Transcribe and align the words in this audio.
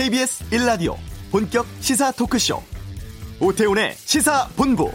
KBS 0.00 0.48
1라디오 0.48 0.96
본격 1.30 1.66
시사 1.80 2.10
토크쇼 2.12 2.62
오태훈의 3.38 3.92
시사본부 3.96 4.90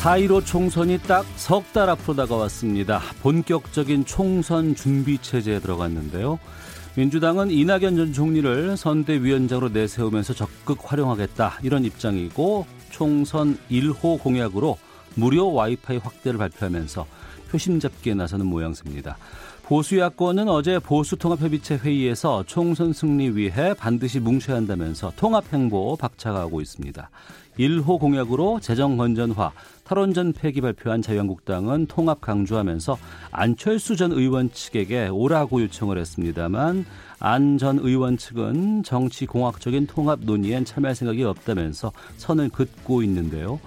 사1로 0.00 0.44
총선이 0.44 0.98
딱 1.02 1.24
석 1.36 1.72
달 1.72 1.88
앞으로 1.88 2.16
다가왔습니다. 2.16 3.00
본격적인 3.22 4.04
총선 4.04 4.74
준비 4.74 5.18
체제에 5.18 5.60
들어갔는데요. 5.60 6.40
민주당은 6.96 7.52
이낙연 7.52 7.94
전 7.94 8.12
총리를 8.12 8.76
선대위원장으로 8.76 9.68
내세우면서 9.68 10.34
적극 10.34 10.80
활용하겠다 10.82 11.60
이런 11.62 11.84
입장이고 11.84 12.66
총선 12.90 13.58
1호 13.70 14.20
공약으로 14.22 14.78
무료 15.14 15.52
와이파이 15.52 15.98
확대를 15.98 16.38
발표하면서 16.38 17.06
표심 17.50 17.80
잡기에 17.80 18.14
나서는 18.14 18.46
모양새입니다. 18.46 19.16
보수 19.64 19.98
야권은 19.98 20.48
어제 20.48 20.78
보수통합협의체 20.80 21.76
회의에서 21.76 22.42
총선 22.46 22.92
승리 22.92 23.36
위해 23.36 23.72
반드시 23.74 24.18
뭉쳐야 24.18 24.56
한다면서 24.56 25.12
통합 25.16 25.52
행보 25.52 25.96
박차가하고 25.96 26.60
있습니다. 26.60 27.08
1호 27.58 28.00
공약으로 28.00 28.58
재정 28.60 28.96
건전화, 28.96 29.52
탈원전 29.90 30.32
폐기 30.32 30.60
발표한 30.60 31.02
자유한국당은 31.02 31.86
통합 31.86 32.20
강조하면서 32.20 32.96
안철수 33.32 33.96
전 33.96 34.12
의원 34.12 34.52
측에게 34.52 35.08
오라고 35.08 35.62
요청을 35.62 35.98
했습니다만 35.98 36.86
안 37.18 37.58
전 37.58 37.80
의원 37.80 38.16
측은 38.16 38.84
정치 38.84 39.26
공학적인 39.26 39.88
통합 39.88 40.20
논의엔 40.22 40.64
참여할 40.64 40.94
생각이 40.94 41.24
없다면서 41.24 41.90
선을 42.18 42.50
긋고 42.50 43.02
있는데요. 43.02 43.58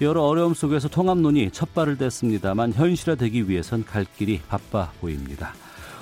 여러 0.00 0.22
어려움 0.22 0.52
속에서 0.52 0.88
통합 0.88 1.18
논의 1.18 1.48
첫 1.52 1.72
발을 1.74 1.96
뗐습니다만 1.96 2.72
현실화되기 2.72 3.48
위해선 3.48 3.84
갈 3.84 4.04
길이 4.18 4.40
바빠 4.48 4.90
보입니다. 5.00 5.54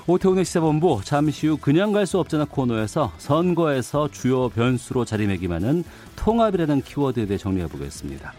오태훈의 0.07 0.47
시사본부 0.47 1.03
잠시 1.05 1.49
후 1.49 1.59
그냥 1.59 1.93
갈 1.93 2.07
수 2.07 2.19
없잖아 2.19 2.47
코너에서 2.47 3.13
선거에서 3.19 4.09
주요 4.11 4.49
변수로 4.49 5.05
자리매김하는 5.05 5.85
통합이라는 6.17 6.81
키워드에 6.81 7.27
대해 7.27 7.37
정리해 7.37 7.67
보겠습니다. 7.67 8.33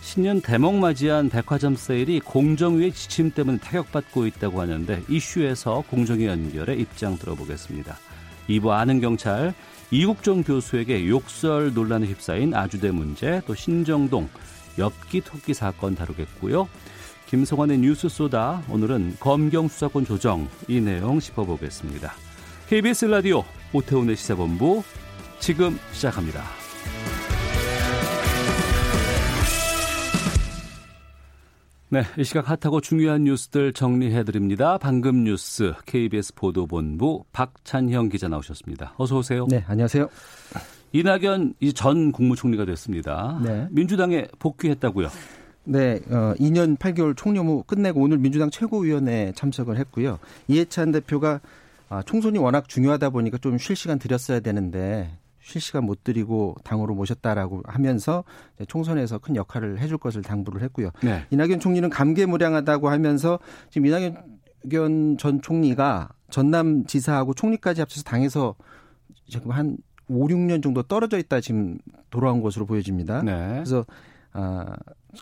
신년 0.00 0.40
대목 0.40 0.76
맞이한 0.76 1.28
백화점 1.28 1.76
세일이 1.76 2.20
공정위의 2.20 2.92
지침 2.92 3.30
때문에 3.30 3.58
타격받고 3.58 4.26
있다고 4.26 4.60
하는데 4.60 5.02
이슈에서 5.08 5.84
공정위 5.88 6.26
연결에 6.26 6.74
입장 6.74 7.16
들어보겠습니다. 7.18 7.96
2부 8.48 8.70
아는 8.70 9.00
경찰 9.00 9.54
이국종 9.90 10.42
교수에게 10.42 11.08
욕설 11.08 11.74
논란에 11.74 12.06
휩싸인 12.06 12.54
아주대 12.54 12.90
문제 12.90 13.42
또 13.46 13.54
신정동 13.54 14.28
엽기 14.78 15.20
토끼 15.20 15.54
사건 15.54 15.94
다루겠고요. 15.94 16.68
김성환의 17.26 17.78
뉴스 17.78 18.08
쏘다 18.08 18.62
오늘은 18.68 19.16
검경 19.20 19.68
수사권 19.68 20.04
조정 20.04 20.48
이 20.66 20.80
내용 20.80 21.20
짚어보겠습니다. 21.20 22.12
KBS 22.68 23.04
라디오 23.06 23.44
오태훈의 23.72 24.16
시사본부 24.16 24.82
지금 25.38 25.78
시작합니다. 25.92 26.59
네, 31.92 32.02
이 32.16 32.22
시각 32.22 32.48
핫하고 32.48 32.80
중요한 32.80 33.24
뉴스들 33.24 33.72
정리해드립니다. 33.72 34.78
방금 34.78 35.24
뉴스 35.24 35.72
KBS 35.86 36.34
보도본부 36.36 37.24
박찬형 37.32 38.10
기자 38.10 38.28
나오셨습니다. 38.28 38.94
어서 38.96 39.18
오세요. 39.18 39.46
네, 39.50 39.64
안녕하세요. 39.66 40.08
이낙연 40.92 41.54
전 41.74 42.12
국무총리가 42.12 42.64
됐습니다. 42.64 43.40
네. 43.42 43.66
민주당에 43.72 44.26
복귀했다고요. 44.38 45.08
네, 45.64 46.00
어, 46.10 46.34
2년 46.38 46.78
8개월 46.78 47.16
총료무 47.16 47.64
끝내고 47.64 48.00
오늘 48.00 48.18
민주당 48.18 48.50
최고위원회에 48.50 49.32
참석을 49.34 49.76
했고요. 49.78 50.20
이해찬 50.46 50.92
대표가 50.92 51.40
아, 51.88 52.02
총선이 52.04 52.38
워낙 52.38 52.68
중요하다 52.68 53.10
보니까 53.10 53.38
좀 53.38 53.58
쉴 53.58 53.74
시간 53.74 53.98
드렸어야 53.98 54.38
되는데 54.38 55.10
쉴 55.50 55.60
시간 55.60 55.84
못 55.84 56.04
드리고 56.04 56.54
당으로 56.62 56.94
모셨다라고 56.94 57.62
하면서 57.64 58.22
총선에서 58.68 59.18
큰 59.18 59.34
역할을 59.34 59.80
해줄 59.80 59.98
것을 59.98 60.22
당부를 60.22 60.62
했고요. 60.62 60.90
네. 61.02 61.26
이낙연 61.30 61.58
총리는 61.58 61.90
감개무량하다고 61.90 62.88
하면서 62.88 63.40
지금 63.68 63.86
이낙연 63.86 65.16
전 65.18 65.42
총리가 65.42 66.10
전남 66.30 66.84
지사하고 66.86 67.34
총리까지 67.34 67.80
합쳐서 67.80 68.04
당에서 68.04 68.54
지금 69.28 69.50
한 69.50 69.76
5, 70.06 70.28
6년 70.28 70.62
정도 70.62 70.84
떨어져 70.84 71.18
있다 71.18 71.40
지금 71.40 71.78
돌아온 72.10 72.42
것으로 72.42 72.64
보여집니다. 72.66 73.22
네. 73.22 73.54
그래서 73.54 73.84
아 74.32 74.76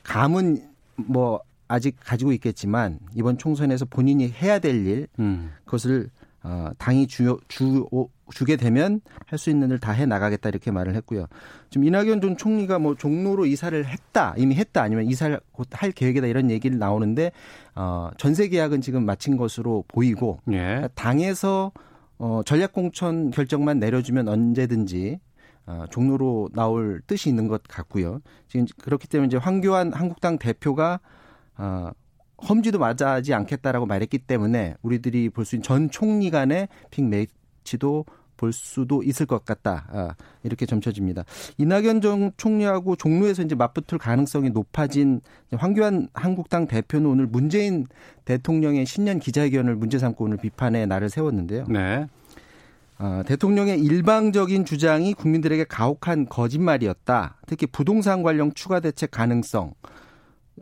감은 0.05 0.63
뭐 0.97 1.41
아직 1.69 1.97
가지고 2.01 2.33
있겠지만 2.33 2.99
이번 3.15 3.39
총선에서 3.39 3.87
본인이 3.87 4.29
해야 4.29 4.59
될 4.59 4.87
일, 4.87 5.07
음. 5.19 5.53
그것을 5.65 6.11
어, 6.43 6.71
당이 6.79 7.07
주, 7.09 7.39
주, 7.49 7.87
주게 8.33 8.57
되면 8.57 9.01
할 9.27 9.39
수 9.39 9.51
있는 9.51 9.71
일 9.71 9.79
다 9.81 9.93
해 9.93 10.07
나가겠다 10.07 10.49
이렇게 10.49 10.71
말을 10.71 10.95
했고요. 10.95 11.27
지금 11.71 11.87
이낙연 11.87 12.21
전 12.21 12.37
총리가 12.37 12.79
뭐 12.79 12.95
종로로 12.95 13.47
이사를 13.47 13.85
했다, 13.87 14.35
이미 14.37 14.55
했다, 14.55 14.83
아니면 14.83 15.07
이사를 15.07 15.39
곧 15.53 15.69
할 15.73 15.93
계획이다 15.93 16.27
이런 16.27 16.51
얘기를 16.51 16.79
나오는데 16.79 17.33
어, 17.75 18.11
전세 18.19 18.49
계약은 18.49 18.81
지금 18.81 19.05
마친 19.05 19.37
것으로 19.37 19.85
보이고 19.89 20.41
예. 20.53 20.89
당에서 20.95 21.73
어, 22.19 22.43
전략공천 22.45 23.31
결정만 23.31 23.79
내려주면 23.79 24.29
언제든지 24.29 25.21
어, 25.67 25.85
종로로 25.91 26.49
나올 26.55 27.01
뜻이 27.07 27.29
있는 27.29 27.47
것 27.49 27.63
같고요. 27.69 28.21
지금 28.49 28.67
그렇기 28.83 29.07
때문에 29.09 29.27
이제 29.27 29.37
황교안 29.37 29.93
한국당 29.93 30.39
대표가 30.39 31.01
어, 31.57 31.91
험지도 32.47 32.79
맞아지 32.79 33.35
않겠다라고 33.35 33.87
말했기 33.87 34.19
때문에 34.19 34.75
우리들이 34.83 35.31
볼 35.31 35.45
수 35.45 35.57
있는 35.57 35.63
전 35.63 35.91
총리 35.91 36.31
간의 36.31 36.69
픽 36.91 37.05
매치도 37.05 38.05
볼 38.37 38.53
수도 38.53 39.03
있을 39.03 39.27
것 39.27 39.45
같다. 39.45 39.87
아, 39.91 40.15
이렇게 40.45 40.65
점쳐집니다. 40.65 41.25
이낙연 41.59 42.01
전 42.01 42.31
총리하고 42.37 42.95
종로에서 42.95 43.43
이제 43.43 43.57
맞붙을 43.57 43.99
가능성이 43.99 44.51
높아진 44.51 45.21
황교안 45.53 46.09
한국당 46.15 46.69
대표는 46.69 47.11
오늘 47.11 47.27
문재인 47.27 47.87
대통령의 48.25 48.87
신년 48.87 49.19
기자회견을 49.19 49.75
문제 49.75 49.99
삼고 49.99 50.25
오늘 50.25 50.37
비판의 50.37 50.87
날을 50.87 51.11
세웠는데요. 51.11 51.67
네. 51.69 52.07
어, 53.01 53.23
대통령의 53.27 53.81
일방적인 53.81 54.65
주장이 54.65 55.15
국민들에게 55.15 55.65
가혹한 55.65 56.29
거짓말이었다. 56.29 57.39
특히 57.47 57.67
부동산 57.67 58.23
관련 58.23 58.53
추가 58.55 58.79
대책 58.79 59.11
가능성. 59.11 59.75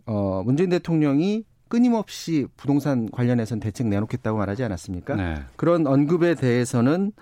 어, 0.06 0.42
문재인 0.44 0.70
대통령이 0.70 1.44
끊임없이 1.68 2.46
부동산 2.56 3.10
관련해서는 3.10 3.60
대책 3.60 3.88
내놓겠다고 3.88 4.38
말하지 4.38 4.64
않았습니까? 4.64 5.16
네. 5.16 5.34
그런 5.56 5.86
언급에 5.86 6.34
대해서는 6.34 7.12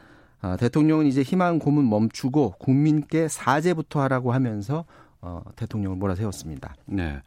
어, 0.42 0.56
대통령은 0.58 1.06
이제 1.06 1.22
희망 1.22 1.58
고문 1.58 1.88
멈추고 1.88 2.56
국민께 2.58 3.28
사죄부터 3.28 4.02
하라고 4.02 4.32
하면서 4.32 4.84
어, 5.20 5.42
대통령을 5.56 5.96
몰아세웠습니다. 5.96 6.74
네. 6.86 7.22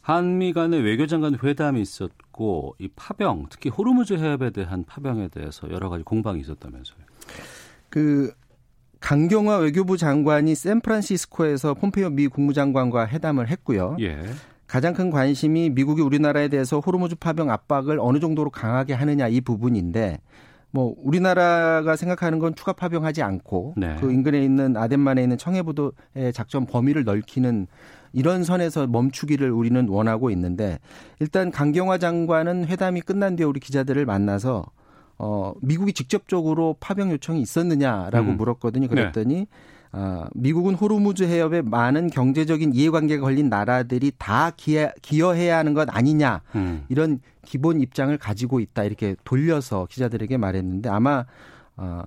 한미 0.00 0.52
간의 0.52 0.82
외교장관 0.82 1.38
회담이 1.42 1.80
있었고 1.80 2.76
이 2.78 2.88
파병, 2.94 3.46
특히 3.50 3.70
호르무즈 3.70 4.14
해협에 4.14 4.50
대한 4.50 4.84
파병에 4.84 5.28
대해서 5.28 5.68
여러 5.70 5.88
가지 5.88 6.04
공방이 6.04 6.40
있었다면서요. 6.40 6.98
그 7.88 8.32
강경화 9.00 9.58
외교부 9.58 9.96
장관이 9.96 10.54
샌프란시스코에서 10.54 11.74
폼페이오 11.74 12.10
미 12.10 12.28
국무장관과 12.28 13.08
회담을 13.08 13.48
했고요. 13.48 13.96
예. 14.00 14.22
가장 14.66 14.94
큰 14.94 15.10
관심이 15.10 15.70
미국이 15.70 16.02
우리나라에 16.02 16.48
대해서 16.48 16.80
호르무즈 16.80 17.14
파병 17.16 17.50
압박을 17.50 17.98
어느 18.00 18.18
정도로 18.18 18.50
강하게 18.50 18.94
하느냐 18.94 19.28
이 19.28 19.40
부분인데 19.40 20.18
뭐 20.70 20.94
우리나라가 20.98 21.96
생각하는 21.96 22.38
건 22.38 22.54
추가 22.54 22.72
파병하지 22.72 23.22
않고 23.22 23.74
네. 23.76 23.96
그 24.00 24.12
인근에 24.12 24.42
있는 24.42 24.76
아덴만에 24.76 25.22
있는 25.22 25.38
청해부도의 25.38 26.32
작전 26.34 26.66
범위를 26.66 27.04
넓히는 27.04 27.66
이런 28.12 28.44
선에서 28.44 28.86
멈추기를 28.86 29.50
우리는 29.50 29.88
원하고 29.88 30.30
있는데 30.30 30.78
일단 31.20 31.50
강경화 31.50 31.98
장관은 31.98 32.66
회담이 32.66 33.02
끝난 33.02 33.36
뒤에 33.36 33.46
우리 33.46 33.60
기자들을 33.60 34.04
만나서 34.04 34.66
어, 35.18 35.54
미국이 35.62 35.92
직접적으로 35.92 36.76
파병 36.80 37.10
요청이 37.12 37.40
있었느냐라고 37.40 38.32
음. 38.32 38.36
물었거든요. 38.36 38.88
그랬더니 38.88 39.34
네. 39.34 39.46
어, 39.98 40.26
미국은 40.34 40.74
호르무즈 40.74 41.22
해협에 41.22 41.62
많은 41.62 42.10
경제적인 42.10 42.74
이해관계가 42.74 43.22
걸린 43.22 43.48
나라들이 43.48 44.12
다 44.18 44.50
기여, 44.54 44.90
기여 45.00 45.32
해야 45.32 45.56
하는 45.56 45.72
것 45.72 45.88
아니냐 45.90 46.42
음. 46.54 46.84
이런 46.90 47.20
기본 47.46 47.80
입장을 47.80 48.16
가지고 48.18 48.60
있다 48.60 48.84
이렇게 48.84 49.16
돌려서 49.24 49.86
기자들에게 49.88 50.36
말했는데 50.36 50.90
아마 50.90 51.24
어, 51.78 52.02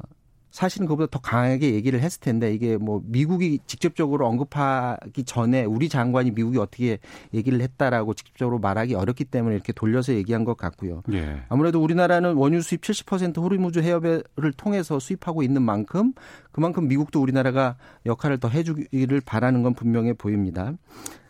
사실은 0.51 0.87
그보다 0.87 1.09
더 1.11 1.19
강하게 1.19 1.73
얘기를 1.73 2.01
했을 2.01 2.19
텐데 2.19 2.53
이게 2.53 2.77
뭐 2.77 3.01
미국이 3.05 3.59
직접적으로 3.67 4.27
언급하기 4.27 5.23
전에 5.23 5.63
우리 5.65 5.89
장관이 5.89 6.31
미국이 6.31 6.57
어떻게 6.57 6.99
얘기를 7.33 7.61
했다라고 7.61 8.13
직접적으로 8.13 8.59
말하기 8.59 8.95
어렵기 8.95 9.25
때문에 9.25 9.55
이렇게 9.55 9.73
돌려서 9.73 10.13
얘기한 10.13 10.45
것 10.45 10.57
같고요. 10.57 11.03
예. 11.13 11.43
아무래도 11.49 11.81
우리나라는 11.83 12.33
원유 12.33 12.61
수입 12.61 12.81
70% 12.81 13.37
호르무즈 13.41 13.79
해협을 13.79 14.23
통해서 14.57 14.99
수입하고 14.99 15.43
있는 15.43 15.61
만큼 15.61 16.13
그만큼 16.51 16.87
미국도 16.87 17.21
우리나라가 17.21 17.75
역할을 18.05 18.39
더 18.39 18.49
해주기를 18.49 19.21
바라는 19.21 19.63
건 19.63 19.73
분명해 19.75 20.13
보입니다. 20.13 20.73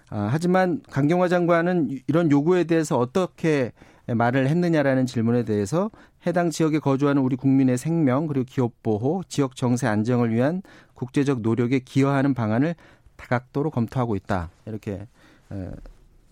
아, 0.09 0.27
하지만 0.31 0.81
강경화 0.89 1.27
장관은 1.27 1.99
이런 2.07 2.31
요구에 2.31 2.63
대해서 2.63 2.97
어떻게 2.97 3.71
말을 4.07 4.47
했느냐라는 4.47 5.05
질문에 5.05 5.43
대해서 5.43 5.91
해당 6.27 6.49
지역에 6.49 6.79
거주하는 6.79 7.21
우리 7.21 7.35
국민의 7.35 7.77
생명 7.77 8.27
그리고 8.27 8.45
기업 8.47 8.83
보호, 8.83 9.23
지역 9.27 9.55
정세 9.55 9.87
안정을 9.87 10.33
위한 10.33 10.61
국제적 10.93 11.41
노력에 11.41 11.79
기여하는 11.79 12.33
방안을 12.33 12.75
다각도로 13.15 13.69
검토하고 13.71 14.15
있다. 14.15 14.49
이렇게 14.65 15.07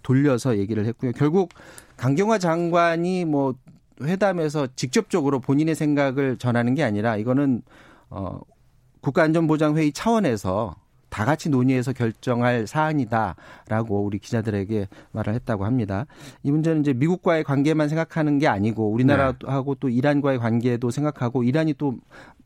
돌려서 0.04 0.58
얘기를 0.58 0.86
했고요. 0.86 1.12
결국 1.14 1.50
강경화 1.98 2.40
장관이 2.40 3.26
뭐 3.26 3.56
회담에서 4.02 4.68
직접적으로 4.76 5.40
본인의 5.40 5.76
생각을 5.76 6.38
전하는 6.38 6.76
게 6.76 6.84
아니라 6.84 7.18
이거는 7.18 7.62
어 8.10 8.40
국가안전보장회의 9.02 9.92
차원에서 9.94 10.76
다 11.18 11.26
같이 11.26 11.50
논의해서 11.50 11.94
결정할 11.94 12.68
사안이다라고 12.68 14.04
우리 14.06 14.20
기자들에게 14.20 14.88
말을 15.14 15.34
했다고 15.34 15.66
합니다. 15.66 16.06
이 16.44 16.52
문제는 16.52 16.82
이제 16.82 16.94
미국과의 16.94 17.44
관계만 17.44 17.90
생각하는 17.90 18.38
게 18.38 18.48
아니고 18.48 18.92
우리나라하고 18.92 19.74
네. 19.74 19.80
또 19.80 19.90
이란과의 19.90 20.38
관계도 20.38 20.92
생각하고 20.92 21.42
이란이 21.44 21.74
또 21.80 21.96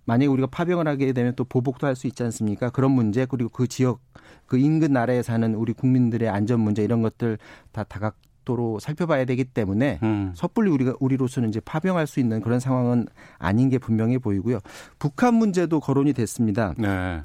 만약에 0.05 0.27
우리가 0.27 0.47
파병을 0.47 0.87
하게 0.87 1.11
되면 1.11 1.33
또 1.35 1.43
보복도 1.43 1.85
할 1.85 1.97
수 1.97 2.07
있지 2.07 2.23
않습니까? 2.23 2.69
그런 2.69 2.91
문제 2.91 3.25
그리고 3.25 3.49
그 3.49 3.67
지역 3.67 3.99
그 4.45 4.57
인근 4.57 4.93
나라에 4.93 5.21
사는 5.21 5.53
우리 5.53 5.73
국민들의 5.73 6.29
안전 6.29 6.61
문제 6.61 6.81
이런 6.81 7.01
것들 7.01 7.39
다 7.73 7.83
다각 7.83 8.15
도로 8.45 8.79
살펴봐야 8.79 9.25
되기 9.25 9.43
때문에 9.43 9.99
음. 10.01 10.31
섣불리 10.33 10.71
우리가 10.71 10.95
우리로서는 11.01 11.49
이제 11.49 11.59
파병할 11.59 12.07
수 12.07 12.21
있는 12.21 12.39
그런 12.39 12.61
상황은 12.61 13.07
아닌 13.37 13.67
게 13.67 13.77
분명해 13.77 14.19
보이고요. 14.19 14.59
북한 14.97 15.33
문제도 15.33 15.77
거론이 15.81 16.13
됐습니다. 16.13 16.73
네. 16.77 17.21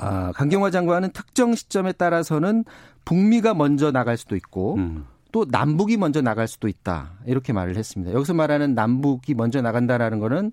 아, 0.00 0.32
강경화 0.32 0.70
장관은 0.70 1.10
특정 1.12 1.54
시점에 1.54 1.92
따라서는 1.92 2.64
북미가 3.04 3.54
먼저 3.54 3.90
나갈 3.92 4.16
수도 4.16 4.36
있고 4.36 4.74
음. 4.76 5.04
또 5.32 5.46
남북이 5.48 5.96
먼저 5.96 6.20
나갈 6.22 6.48
수도 6.48 6.66
있다. 6.68 7.12
이렇게 7.26 7.52
말을 7.52 7.76
했습니다. 7.76 8.12
여기서 8.12 8.34
말하는 8.34 8.74
남북이 8.74 9.34
먼저 9.34 9.60
나간다라는 9.62 10.18
거는 10.18 10.52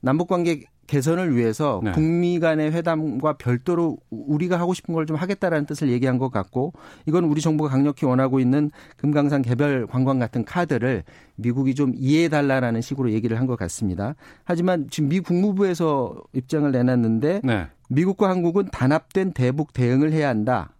남북 0.00 0.28
관계 0.28 0.60
개선을 0.86 1.34
위해서 1.34 1.80
네. 1.82 1.92
북미 1.92 2.38
간의 2.38 2.70
회담과 2.72 3.32
별도로 3.38 3.96
우리가 4.10 4.60
하고 4.60 4.74
싶은 4.74 4.92
걸 4.92 5.06
좀 5.06 5.16
하겠다라는 5.16 5.64
뜻을 5.64 5.88
얘기한 5.90 6.18
것 6.18 6.30
같고 6.30 6.74
이건 7.06 7.24
우리 7.24 7.40
정부가 7.40 7.70
강력히 7.70 8.04
원하고 8.04 8.38
있는 8.38 8.70
금강산 8.98 9.40
개별 9.40 9.86
관광 9.86 10.18
같은 10.18 10.44
카드를 10.44 11.04
미국이 11.36 11.74
좀 11.74 11.92
이해해 11.96 12.28
달라라는 12.28 12.82
식으로 12.82 13.12
얘기를 13.12 13.38
한 13.38 13.46
것 13.46 13.56
같습니다. 13.58 14.14
하지만 14.44 14.86
지금 14.90 15.08
미 15.08 15.20
국무부에서 15.20 16.22
입장을 16.34 16.70
내놨는데 16.70 17.40
네. 17.44 17.66
미국과 17.88 18.28
한국은 18.28 18.68
단합된 18.70 19.32
대북 19.32 19.72
대응을 19.72 20.12
해야 20.12 20.28
한다. 20.28 20.74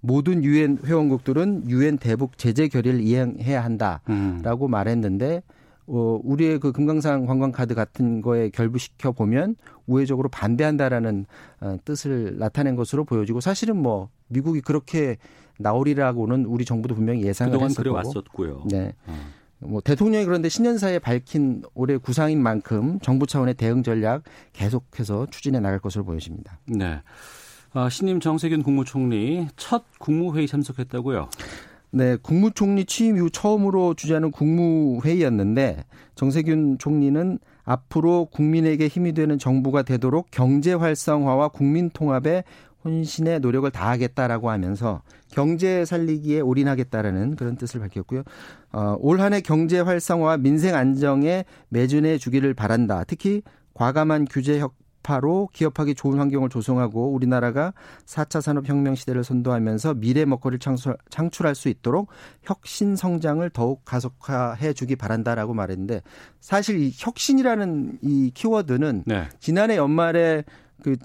모든 0.00 0.44
유엔 0.44 0.78
회원국들은 0.84 1.68
유엔 1.68 1.98
대북 1.98 2.38
제재 2.38 2.68
결의를 2.68 3.00
이행해야 3.00 3.62
한다라고 3.64 4.66
음. 4.66 4.70
말했는데 4.70 5.42
어, 5.88 6.20
우리의 6.22 6.60
그 6.60 6.70
금강산 6.70 7.26
관광 7.26 7.50
카드 7.50 7.74
같은 7.74 8.20
거에 8.20 8.50
결부시켜 8.50 9.12
보면 9.12 9.56
우회적으로 9.86 10.28
반대한다라는 10.28 11.26
어, 11.60 11.76
뜻을 11.84 12.36
나타낸 12.38 12.76
것으로 12.76 13.04
보여지고 13.04 13.40
사실은 13.40 13.76
뭐 13.76 14.10
미국이 14.28 14.60
그렇게 14.60 15.16
나오리라고는 15.58 16.44
우리 16.44 16.64
정부도 16.64 16.94
분명히 16.94 17.22
예상을 17.22 17.50
그동안 17.50 17.70
했었고 17.70 17.82
그래 17.82 17.90
왔었고요. 17.92 18.64
네. 18.70 18.92
어. 19.06 19.16
뭐 19.60 19.80
대통령이 19.80 20.24
그런데 20.24 20.48
신년사에 20.48 20.98
밝힌 21.00 21.62
올해 21.74 21.96
구상인 21.96 22.42
만큼 22.42 22.98
정부 23.00 23.26
차원의 23.26 23.54
대응 23.54 23.82
전략 23.82 24.22
계속해서 24.52 25.26
추진해 25.30 25.60
나갈 25.60 25.78
것으로 25.78 26.04
보여집니다. 26.04 26.58
네. 26.66 27.00
아, 27.72 27.88
신임 27.88 28.20
정세균 28.20 28.62
국무총리 28.62 29.48
첫 29.56 29.84
국무회의 29.98 30.46
참석했다고요? 30.46 31.28
네, 31.90 32.16
국무총리 32.16 32.84
취임 32.84 33.16
이후 33.16 33.30
처음으로 33.30 33.94
주재하는 33.94 34.30
국무회의였는데 34.30 35.84
정세균 36.14 36.78
총리는 36.78 37.38
앞으로 37.64 38.26
국민에게 38.26 38.88
힘이 38.88 39.12
되는 39.12 39.38
정부가 39.38 39.82
되도록 39.82 40.28
경제 40.30 40.72
활성화와 40.72 41.48
국민 41.48 41.90
통합에 41.90 42.44
혼신의 42.88 43.40
노력을 43.40 43.70
다하겠다라고 43.70 44.50
하면서 44.50 45.02
경제 45.30 45.84
살리기에 45.84 46.40
올인하겠다라는 46.40 47.36
그런 47.36 47.56
뜻을 47.56 47.80
밝혔고요. 47.80 48.22
어, 48.72 48.96
올 48.98 49.20
한해 49.20 49.42
경제 49.42 49.80
활성화와 49.80 50.38
민생 50.38 50.74
안정에 50.74 51.44
매진해 51.68 52.18
주기를 52.18 52.54
바란다. 52.54 53.04
특히 53.04 53.42
과감한 53.74 54.26
규제 54.30 54.58
여파로 54.58 55.50
기업하기 55.52 55.94
좋은 55.94 56.18
환경을 56.18 56.48
조성하고 56.48 57.12
우리나라가 57.12 57.74
4차 58.06 58.40
산업혁명 58.40 58.94
시대를 58.94 59.22
선도하면서 59.22 59.94
미래 59.94 60.24
먹거리를 60.24 60.58
창출, 60.58 60.96
할 61.46 61.54
수 61.54 61.68
있도록 61.68 62.08
혁신 62.42 62.96
성장을 62.96 63.48
더욱 63.50 63.84
가속화해 63.84 64.72
주기 64.72 64.96
바란다라고 64.96 65.54
말했는데 65.54 66.02
사실 66.40 66.80
이 66.80 66.92
혁신이라는 66.96 67.98
이 68.02 68.30
키워드는 68.34 69.04
네. 69.06 69.28
지난해 69.38 69.76
연말에 69.76 70.44
그, 70.82 70.96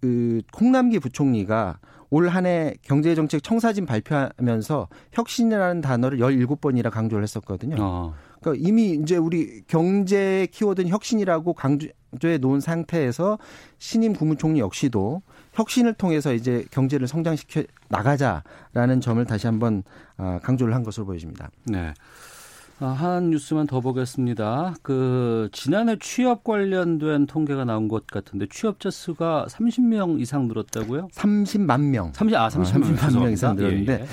그 0.00 0.42
콩남기 0.52 0.98
부총리가 0.98 1.78
올 2.10 2.28
한해 2.28 2.74
경제정책 2.82 3.42
청사진 3.42 3.86
발표하면서 3.86 4.88
혁신이라는 5.12 5.80
단어를 5.80 6.18
17번이나 6.18 6.90
강조를 6.90 7.22
했었거든요. 7.22 7.76
어. 7.78 8.14
그러니까 8.40 8.66
이미 8.66 8.92
이제 8.94 9.16
우리 9.16 9.62
경제 9.68 10.48
키워드는 10.50 10.90
혁신이라고 10.90 11.52
강조해 11.52 12.38
놓은 12.40 12.60
상태에서 12.60 13.38
신임 13.78 14.12
국무총리 14.14 14.58
역시도 14.58 15.22
혁신을 15.52 15.94
통해서 15.94 16.32
이제 16.32 16.64
경제를 16.70 17.06
성장시켜 17.06 17.62
나가자라는 17.88 19.00
점을 19.00 19.24
다시 19.24 19.46
한번 19.46 19.84
아, 20.16 20.40
강조를 20.42 20.74
한 20.74 20.82
것으로 20.82 21.06
보여집니다. 21.06 21.50
네. 21.66 21.94
아, 22.82 22.86
한 22.86 23.28
뉴스만 23.28 23.66
더 23.66 23.80
보겠습니다. 23.80 24.74
그 24.80 25.50
지난해 25.52 25.96
취업 26.00 26.44
관련된 26.44 27.26
통계가 27.26 27.66
나온 27.66 27.88
것 27.88 28.06
같은데 28.06 28.46
취업자 28.50 28.90
수가 28.90 29.46
30명 29.50 30.18
이상 30.18 30.48
늘었다고요? 30.48 31.08
30만 31.12 31.80
명. 31.90 32.10
30, 32.14 32.36
아, 32.38 32.48
30만, 32.48 32.96
30만 32.96 33.18
명 33.20 33.32
이상 33.32 33.56
늘었는데 33.56 33.92
예, 33.92 34.02
예. 34.02 34.06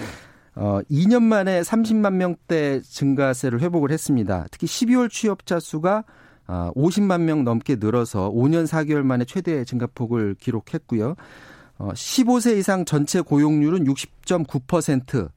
어, 0.55 0.81
2년 0.91 1.23
만에 1.23 1.61
30만 1.61 2.15
명대 2.15 2.81
증가세를 2.81 3.61
회복을 3.61 3.91
했습니다. 3.91 4.45
특히 4.51 4.67
12월 4.67 5.09
취업자 5.09 5.61
수가 5.61 6.03
어, 6.47 6.71
50만 6.75 7.21
명 7.21 7.45
넘게 7.45 7.77
늘어서 7.79 8.29
5년 8.31 8.67
4개월 8.67 9.03
만에 9.03 9.23
최대 9.23 9.63
증가폭을 9.63 10.35
기록했고요. 10.39 11.15
어, 11.77 11.89
15세 11.93 12.57
이상 12.57 12.83
전체 12.83 13.21
고용률은 13.21 13.85
60.9%. 13.85 15.29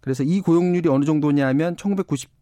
그래서 0.00 0.22
이 0.22 0.42
고용률이 0.42 0.90
어느 0.90 1.06
정도냐면 1.06 1.78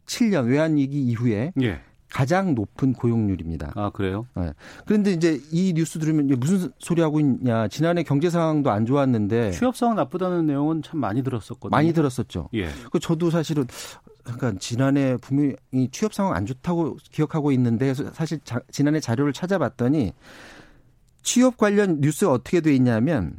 1997년 0.07 0.47
외환위기 0.49 1.01
이후에 1.03 1.53
예. 1.63 1.81
가장 2.13 2.55
높은 2.55 2.93
고용률입니다. 2.93 3.73
아 3.75 3.91
그래요? 3.91 4.27
네. 4.37 4.53
그런데 4.85 5.13
이제 5.13 5.41
이 5.51 5.73
뉴스 5.75 5.99
들으면 5.99 6.29
무슨 6.39 6.71
소리 6.79 7.01
하고 7.01 7.21
있냐? 7.21 7.69
지난해 7.69 8.03
경제 8.03 8.29
상황도 8.29 8.71
안 8.71 8.85
좋았는데 8.85 9.53
취업 9.53 9.77
상황 9.77 9.97
나쁘다는 9.97 10.47
내용은 10.47 10.83
참 10.83 11.01
많이 11.01 11.23
들었었거든요. 11.23 11.71
많이 11.71 11.95
들었었죠. 11.95 12.51
예. 12.53 12.69
그 12.91 13.01
저도 13.01 13.31
사실은 13.31 13.67
그러니까 14.25 14.53
지난해 14.61 15.17
분명히 15.17 15.57
취업 15.91 16.13
상황 16.13 16.35
안 16.35 16.45
좋다고 16.45 16.99
기억하고 17.11 17.51
있는데 17.53 17.95
사실 17.95 18.41
자, 18.45 18.61
지난해 18.71 19.01
자료를 19.01 19.33
찾아봤더니 19.33 20.13
취업 21.23 21.57
관련 21.57 22.01
뉴스가 22.01 22.31
어떻게 22.31 22.61
돼 22.61 22.75
있냐면 22.75 23.37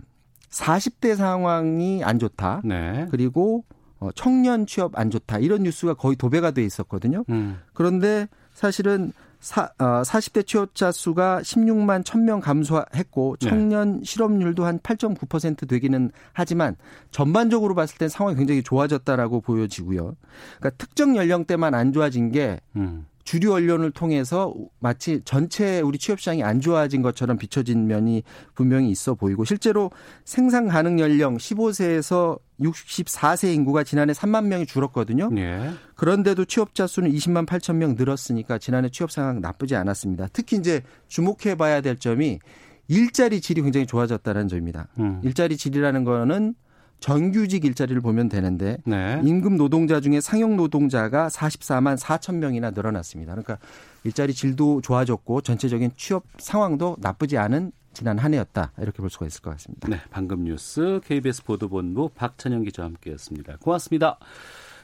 40대 0.49 1.15
상황이 1.15 2.03
안 2.03 2.17
좋다. 2.17 2.61
네. 2.63 3.07
그리고 3.11 3.65
어, 3.69 3.73
청년 4.15 4.65
취업 4.65 4.97
안 4.97 5.09
좋다. 5.09 5.39
이런 5.39 5.63
뉴스가 5.63 5.93
거의 5.95 6.15
도배가 6.15 6.51
돼 6.51 6.63
있었거든요. 6.63 7.23
음. 7.29 7.59
그런데 7.73 8.27
사실은 8.53 9.11
사, 9.43 9.63
어, 9.77 10.03
40대 10.03 10.47
취업자 10.47 10.93
수가 10.93 11.41
16만 11.41 12.05
1000명 12.05 12.39
감소했고 12.39 13.35
네. 13.41 13.49
청년 13.49 13.99
네. 13.99 14.05
실업률도 14.05 14.63
한 14.63 14.79
8.9% 14.79 15.67
되기는 15.67 16.11
하지만 16.31 16.77
전반적으로 17.11 17.75
봤을 17.75 17.97
땐 17.97 18.07
상황이 18.07 18.37
굉장히 18.37 18.63
좋아졌다라고 18.63 19.41
보여지고요. 19.41 20.15
그러니까 20.59 20.69
특정 20.77 21.17
연령대만 21.17 21.73
안 21.73 21.91
좋아진 21.91 22.31
게 22.31 22.61
음. 22.77 23.05
주류 23.23 23.53
언론을 23.53 23.91
통해서 23.91 24.53
마치 24.79 25.21
전체 25.23 25.79
우리 25.81 25.97
취업 25.97 26.19
시장이 26.19 26.43
안 26.43 26.59
좋아진 26.59 27.01
것처럼 27.01 27.37
비춰진 27.37 27.87
면이 27.87 28.23
분명히 28.53 28.89
있어 28.89 29.15
보이고 29.15 29.45
실제로 29.45 29.91
생산 30.25 30.67
가능 30.67 30.99
연령 30.99 31.37
15세에서 31.37 32.39
64세 32.59 33.53
인구가 33.53 33.83
지난해 33.83 34.13
3만 34.13 34.45
명이 34.45 34.65
줄었거든요. 34.65 35.29
예. 35.37 35.71
그런데도 35.95 36.45
취업자 36.45 36.87
수는 36.87 37.11
20만 37.11 37.45
8천 37.45 37.75
명 37.75 37.95
늘었으니까 37.97 38.57
지난해 38.57 38.89
취업 38.89 39.11
상황 39.11 39.41
나쁘지 39.41 39.75
않았습니다. 39.75 40.27
특히 40.33 40.57
이제 40.57 40.81
주목해 41.07 41.55
봐야 41.55 41.81
될 41.81 41.97
점이 41.97 42.39
일자리 42.87 43.41
질이 43.41 43.61
굉장히 43.61 43.85
좋아졌다는 43.85 44.47
점입니다. 44.47 44.87
음. 44.99 45.21
일자리 45.23 45.57
질이라는 45.57 46.03
거는 46.03 46.55
정규직 46.99 47.65
일자리를 47.65 47.99
보면 48.01 48.29
되는데 48.29 48.77
네. 48.85 49.21
임금 49.23 49.57
노동자 49.57 49.99
중에 49.99 50.21
상용 50.21 50.55
노동자가 50.55 51.27
44만 51.27 51.97
4천 51.97 52.35
명이나 52.35 52.71
늘어났습니다. 52.71 53.33
그러니까 53.33 53.57
일자리 54.03 54.33
질도 54.33 54.81
좋아졌고 54.81 55.41
전체적인 55.41 55.91
취업 55.97 56.23
상황도 56.37 56.97
나쁘지 56.99 57.37
않은 57.37 57.71
지난 57.93 58.17
한 58.17 58.33
해였다 58.33 58.71
이렇게 58.79 58.97
볼 58.99 59.09
수가 59.09 59.25
있을 59.27 59.41
것 59.41 59.51
같습니다. 59.51 59.87
네, 59.87 59.99
방금 60.09 60.43
뉴스 60.43 60.99
KBS 61.05 61.43
보도본부 61.43 62.09
박찬영 62.15 62.63
기자와 62.63 62.87
함께했습니다. 62.87 63.57
고맙습니다. 63.57 64.17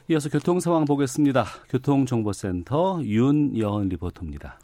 이어서 0.08 0.28
교통 0.28 0.60
상황 0.60 0.84
보겠습니다. 0.84 1.44
교통정보센터 1.68 3.00
윤여은 3.02 3.88
리포터입니다. 3.88 4.58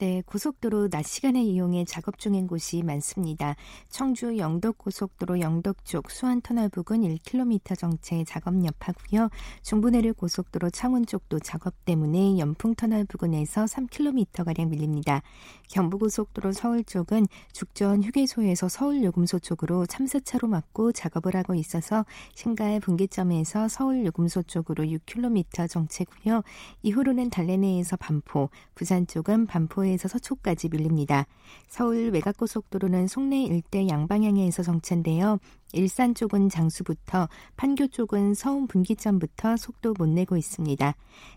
네, 0.00 0.22
고속도로 0.24 0.88
낮 0.88 1.04
시간에 1.04 1.42
이용해 1.44 1.84
작업 1.84 2.18
중인 2.18 2.46
곳이 2.46 2.82
많습니다. 2.82 3.54
청주 3.90 4.38
영덕고속도로 4.38 5.40
영덕 5.40 5.84
쪽 5.84 6.10
수안터널 6.10 6.70
부근 6.70 7.02
1km 7.02 7.78
정체 7.78 8.24
작업 8.24 8.54
여파고요. 8.64 9.28
중부내륙 9.60 10.16
고속도로 10.16 10.70
창원 10.70 11.04
쪽도 11.04 11.40
작업 11.40 11.84
때문에 11.84 12.38
연풍터널 12.38 13.04
부근에서 13.04 13.66
3km가량 13.66 14.70
밀립니다. 14.70 15.20
경부고속도로 15.68 16.52
서울 16.52 16.82
쪽은 16.82 17.26
죽전 17.52 18.02
휴게소에서 18.02 18.70
서울 18.70 19.04
요금소 19.04 19.40
쪽으로 19.40 19.84
참사차로 19.84 20.48
막고 20.48 20.92
작업을 20.92 21.36
하고 21.36 21.54
있어서 21.54 22.06
신가의 22.34 22.80
분기점에서 22.80 23.68
서울 23.68 24.06
요금소 24.06 24.44
쪽으로 24.44 24.84
6km 24.84 25.68
정체고요. 25.68 26.42
이후로는 26.84 27.28
달래내에서 27.28 27.98
반포, 27.98 28.48
부산 28.74 29.06
쪽은 29.06 29.44
반포에 29.44 29.89
서울에서 29.90 30.08
서초까지 30.08 30.68
밀립니다. 30.68 31.26
서울 31.68 32.10
외곽고속도로는 32.10 33.08
송내 33.08 33.42
일대 33.42 33.88
양방향에서 33.88 34.62
정체인데요. 34.62 35.38
일산 35.72 36.14
쪽은 36.14 36.48
장수부터 36.48 37.28
판교 37.56 37.88
쪽은 37.88 38.34
서운 38.34 38.66
분기점부터 38.66 39.56
속도 39.56 39.94
못 39.98 40.08
내고 40.08 40.36
있습니다. 40.36 40.94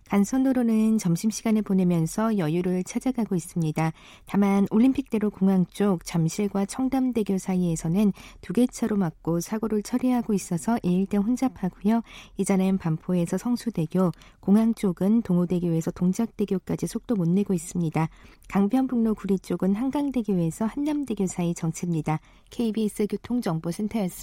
간선도로는 0.10 0.98
점심시간을 0.98 1.62
보내면서 1.62 2.38
여유를 2.38 2.84
찾아가고 2.84 3.36
있습니다. 3.36 3.92
다만 4.26 4.68
올림픽대로 4.72 5.30
공항 5.30 5.66
쪽 5.68 6.06
잠실과 6.06 6.66
청담대교 6.66 7.38
사이에서는 7.38 8.14
두 8.42 8.54
개 8.54 8.68
차로 8.68 8.98
막고 8.98 9.40
사고를 9.40 9.82
처리하고 9.82 10.34
있어서 10.34 10.78
이 10.84 10.94
일대 10.94 11.18
혼잡하고요. 11.18 12.02
이전엔 12.38 12.78
반포에서 12.78 13.38
성수대교, 13.38 14.12
공항 14.40 14.74
쪽은 14.76 15.24
동호대교에서 15.24 15.92
동작대교까지 15.92 16.86
속도 16.86 17.16
못 17.16 17.28
내고 17.28 17.54
있습니다. 17.54 18.08
강변북로 18.50 19.16
구리 19.16 19.40
쪽은 19.40 19.76
한강대교에서 19.76 20.66
한남대교 20.66 21.26
사이 21.26 21.56
정체입니다. 21.56 22.20
KBS 22.52 23.08
교통정보센터였습니다. 23.08 24.23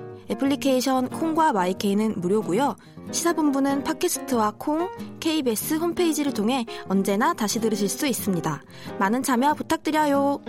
애플리케이션 0.29 1.09
콩과 1.09 1.53
마이케이는 1.53 2.19
무료고요. 2.21 2.75
시사본부는 3.11 3.83
팟캐스트와 3.83 4.53
콩, 4.57 4.89
KBS 5.19 5.75
홈페이지를 5.75 6.33
통해 6.33 6.65
언제나 6.87 7.33
다시 7.33 7.59
들으실 7.59 7.89
수 7.89 8.07
있습니다. 8.07 8.61
많은 8.99 9.23
참여 9.23 9.55
부탁드려요. 9.55 10.41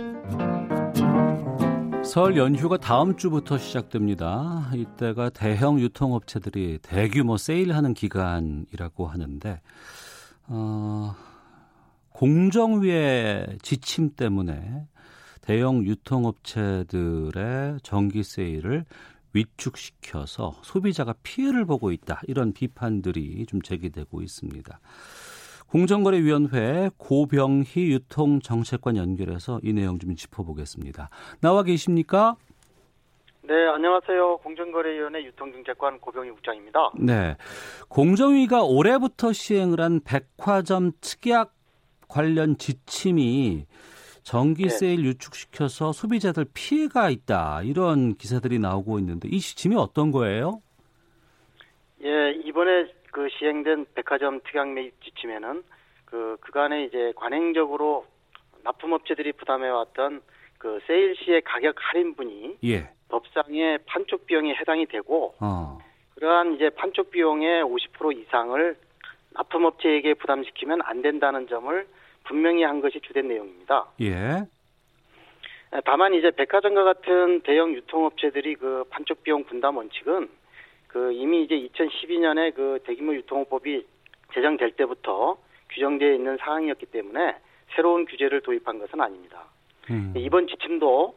설 2.05 2.37
연휴가 2.37 2.77
다음 2.77 3.17
주부터 3.17 3.57
시작됩니다. 3.57 4.69
이때가 4.75 5.29
대형 5.29 5.79
유통업체들이 5.79 6.79
대규모 6.81 7.37
세일하는 7.37 7.93
기간이라고 7.93 9.07
하는데 9.07 9.61
어, 10.47 11.15
공정위의 12.09 13.57
지침 13.61 14.11
때문에 14.15 14.85
대형 15.41 15.83
유통업체들의 15.85 17.79
정기 17.83 18.23
세일을 18.23 18.85
위축시켜서 19.33 20.53
소비자가 20.61 21.13
피해를 21.23 21.65
보고 21.65 21.91
있다. 21.91 22.21
이런 22.27 22.53
비판들이 22.53 23.45
좀 23.47 23.61
제기되고 23.61 24.21
있습니다. 24.21 24.79
공정거래위원회 25.67 26.91
고병희 26.97 27.65
유통정책관 27.75 28.95
연결해서 28.95 29.59
이 29.63 29.73
내용 29.73 29.97
좀 29.97 30.15
짚어보겠습니다. 30.15 31.09
나와 31.41 31.63
계십니까? 31.63 32.35
네, 33.41 33.53
안녕하세요. 33.73 34.37
공정거래위원회 34.37 35.23
유통정책관 35.25 35.99
고병희 35.99 36.29
국장입니다. 36.31 36.91
네. 36.97 37.35
공정위가 37.89 38.63
올해부터 38.63 39.33
시행을 39.33 39.81
한 39.81 39.99
백화점 40.05 40.91
특약 41.01 41.53
관련 42.07 42.57
지침이 42.57 43.65
정기 44.23 44.63
네. 44.63 44.69
세일 44.69 45.05
유축시켜서 45.05 45.91
소비자들 45.91 46.45
피해가 46.53 47.09
있다 47.09 47.61
이런 47.63 48.15
기사들이 48.15 48.57
나오고 48.59 48.99
있는데 48.99 49.27
이 49.29 49.39
지침이 49.39 49.75
어떤 49.75 50.11
거예요? 50.11 50.61
예 52.03 52.31
이번에 52.45 52.91
그 53.11 53.27
시행된 53.37 53.85
백화점 53.93 54.41
특약 54.45 54.69
매입 54.69 54.93
지침에는 55.03 55.63
그 56.05 56.37
그간에 56.41 56.85
이제 56.85 57.13
관행적으로 57.15 58.05
납품업체들이 58.63 59.33
부담해왔던 59.33 60.21
그 60.57 60.79
세일 60.87 61.15
시의 61.17 61.41
가격 61.41 61.75
할인분이 61.77 62.57
예. 62.63 62.89
법상의 63.09 63.79
판촉 63.85 64.25
비용에 64.25 64.55
해당이 64.55 64.85
되고 64.85 65.35
어. 65.39 65.77
그러한 66.15 66.55
이제 66.55 66.69
판촉 66.69 67.11
비용의 67.11 67.63
50% 67.63 68.17
이상을 68.21 68.77
납품업체에게 69.31 70.13
부담시키면 70.13 70.81
안 70.83 71.01
된다는 71.01 71.47
점을 71.47 71.85
분명히 72.23 72.63
한 72.63 72.81
것이 72.81 72.99
주된 73.01 73.27
내용입니다. 73.27 73.87
예. 74.01 74.43
다만 75.85 76.13
이제 76.13 76.31
백화점과 76.31 76.83
같은 76.83 77.41
대형 77.41 77.73
유통업체들이 77.73 78.55
그 78.55 78.83
판촉 78.89 79.23
비용 79.23 79.43
분담 79.43 79.77
원칙은 79.77 80.29
그 80.87 81.11
이미 81.11 81.43
이제 81.43 81.55
2012년에 81.55 82.53
그 82.53 82.79
대규모 82.85 83.15
유통업법이 83.15 83.85
제정될 84.33 84.71
때부터 84.73 85.37
규정되어 85.71 86.13
있는 86.13 86.37
사항이었기 86.37 86.85
때문에 86.87 87.35
새로운 87.75 88.05
규제를 88.05 88.41
도입한 88.41 88.77
것은 88.77 89.01
아닙니다. 89.01 89.45
음. 89.89 90.13
이번 90.15 90.47
지침도 90.47 91.15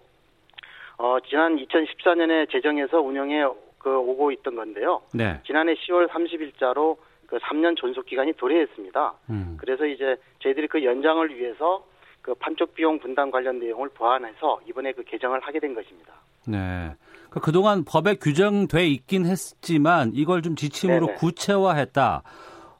어 0.98 1.18
지난 1.28 1.56
2014년에 1.56 2.50
제정해서 2.50 3.00
운영해 3.00 3.44
그 3.78 3.96
오고 3.98 4.32
있던 4.32 4.56
건데요. 4.56 5.02
네. 5.12 5.40
지난해 5.46 5.74
10월 5.74 6.08
30일자로 6.08 6.96
그 7.26 7.38
3년 7.38 7.76
존속 7.76 8.06
기간이 8.06 8.32
도래했습니다. 8.34 9.14
음. 9.30 9.56
그래서 9.58 9.84
이제 9.86 10.16
저희들이 10.40 10.68
그 10.68 10.84
연장을 10.84 11.36
위해서 11.36 11.84
그 12.22 12.34
판촉 12.34 12.74
비용 12.74 12.98
분담 12.98 13.30
관련 13.30 13.58
내용을 13.58 13.88
보완해서 13.90 14.60
이번에 14.68 14.92
그 14.92 15.04
개정을 15.04 15.40
하게 15.40 15.60
된 15.60 15.74
것입니다. 15.74 16.12
네. 16.46 16.92
그 17.30 17.40
그동안 17.40 17.84
법에 17.84 18.14
규정돼 18.14 18.86
있긴 18.86 19.26
했지만 19.26 20.12
이걸 20.14 20.42
좀 20.42 20.56
지침으로 20.56 21.06
네네. 21.06 21.18
구체화했다. 21.18 22.22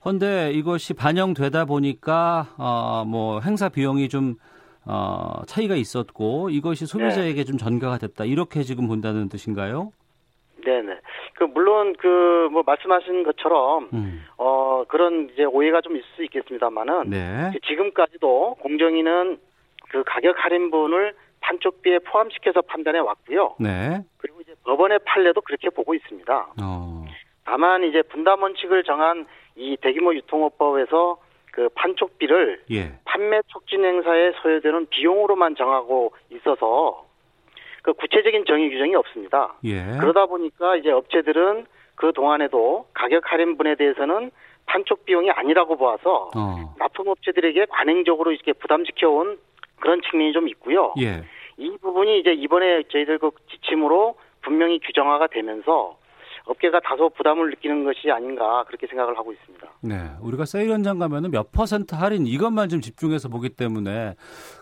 그런데 0.03 0.53
이것이 0.53 0.95
반영되다 0.95 1.65
보니까 1.65 2.49
어 2.59 3.05
뭐 3.07 3.41
행사 3.41 3.69
비용이 3.69 4.09
좀 4.09 4.37
어, 4.85 5.43
차이가 5.47 5.75
있었고 5.75 6.51
이것이 6.51 6.87
소비자에게 6.87 7.41
네. 7.41 7.45
좀 7.45 7.59
전가가 7.59 7.99
됐다. 7.99 8.25
이렇게 8.25 8.63
지금 8.63 8.87
본다는 8.87 9.29
뜻인가요? 9.29 9.91
네네. 10.67 10.99
그 11.35 11.45
물론 11.45 11.95
그 11.95 12.49
뭐 12.51 12.63
말씀하신 12.65 13.23
것처럼 13.25 13.89
음. 13.93 14.25
어 14.39 14.85
그런 14.89 15.29
이제 15.33 15.45
오해가 15.45 15.81
좀 15.81 15.97
있을 15.97 16.07
수 16.17 16.25
있겠습니다만은 16.25 17.11
네. 17.11 17.53
지금까지도 17.67 18.57
공정위는 18.61 19.39
그 19.91 20.03
가격 20.07 20.37
할인분을 20.43 21.15
판촉비에 21.41 22.01
포함시켜서 22.01 22.63
판단해 22.63 22.99
왔고요. 22.99 23.57
네. 23.61 24.01
그리고 24.19 24.41
이제 24.41 24.55
법원의 24.65 25.01
판례도 25.05 25.41
그렇게 25.43 25.71
보고 25.71 25.95
있습니다. 25.95 26.47
어. 26.63 27.05
다만 27.45 27.85
이제 27.85 28.03
분담 28.03 28.43
원칙을 28.43 28.85
정한 28.85 29.27
이 29.55 29.77
대규모 29.81 30.15
유통업법에서 30.15 31.19
그 31.53 31.69
판촉비를 31.75 32.63
예. 32.73 32.93
판매 33.05 33.41
촉진 33.47 33.85
행사에 33.85 34.33
소요되는 34.43 34.87
비용으로만 34.91 35.57
정하고 35.57 36.13
있어서 36.31 37.06
그 37.87 37.93
구체적인 37.93 38.45
정의 38.47 38.69
규정이 38.69 38.97
없습니다. 38.97 39.55
예. 39.63 39.81
그러다 40.01 40.27
보니까 40.27 40.75
이제 40.75 40.91
업체들은 40.91 41.67
그 41.95 42.13
동안에도 42.13 42.89
가격 42.93 43.23
할인분에 43.31 43.77
대해서는 43.77 44.33
판촉 44.67 45.05
비용이 45.05 45.31
아니라고 45.31 45.77
보아서 45.77 46.31
어. 46.35 46.75
납품업체들에게 46.81 47.67
관행적으로 47.67 48.33
이렇게 48.33 48.53
부담시켜온 48.55 49.39
그런 49.79 50.01
측면이 50.03 50.33
좀 50.33 50.49
있고요. 50.49 50.93
예. 51.01 51.23
이 51.59 51.79
부분이 51.81 52.19
이제 52.19 52.33
이번에 52.33 52.83
저희들 52.91 53.19
그 53.19 53.31
지침으로 53.53 54.17
분명히 54.43 54.81
규정화가 54.81 55.29
되면서 55.29 55.97
업계가 56.47 56.81
다소 56.81 57.09
부담을 57.11 57.51
느끼는 57.51 57.85
것이 57.85 58.11
아닌가 58.11 58.65
그렇게 58.67 58.89
생각을 58.89 59.17
하고 59.17 59.33
있습니다. 59.33 59.69
네, 59.83 59.95
우리가 60.23 60.45
세일 60.45 60.71
현장 60.71 60.99
가면은 60.99 61.31
몇 61.31 61.53
퍼센트 61.53 61.95
할인 61.95 62.27
이것만 62.27 62.69
좀 62.69 62.81
집중해서 62.81 63.29
보기 63.29 63.51
때문에 63.51 64.15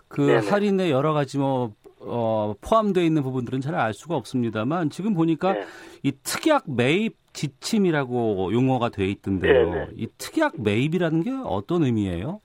그 0.08 0.20
네네. 0.20 0.48
할인의 0.48 0.90
여러 0.90 1.14
가지 1.14 1.38
뭐 1.38 1.72
어, 2.06 2.54
포함되어 2.61 3.02
있는 3.02 3.23
부분들은 3.23 3.61
잘 3.61 3.75
알 3.75 3.92
수가 3.92 4.14
없습니다만 4.16 4.90
지금 4.90 5.14
보니까 5.14 5.52
네. 5.52 5.64
이 6.02 6.12
특약 6.23 6.64
매입 6.66 7.16
지침이라고 7.32 8.52
용어가 8.52 8.88
돼 8.88 9.04
있던데요. 9.06 9.70
네, 9.70 9.78
네. 9.78 9.87
이 9.96 10.06
특약 10.18 10.54
매입이라는 10.62 11.23
게 11.23 11.30
어떤 11.44 11.82
의미예요? 11.82 12.40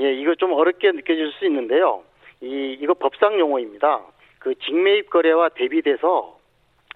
예, 0.00 0.12
이거 0.14 0.34
좀 0.34 0.52
어렵게 0.52 0.90
느껴질 0.92 1.32
수 1.38 1.46
있는데요. 1.46 2.02
이 2.42 2.76
이거 2.80 2.94
법상 2.94 3.38
용어입니다. 3.38 4.00
그 4.38 4.54
직매입 4.64 5.10
거래와 5.10 5.50
대비돼서 5.50 6.38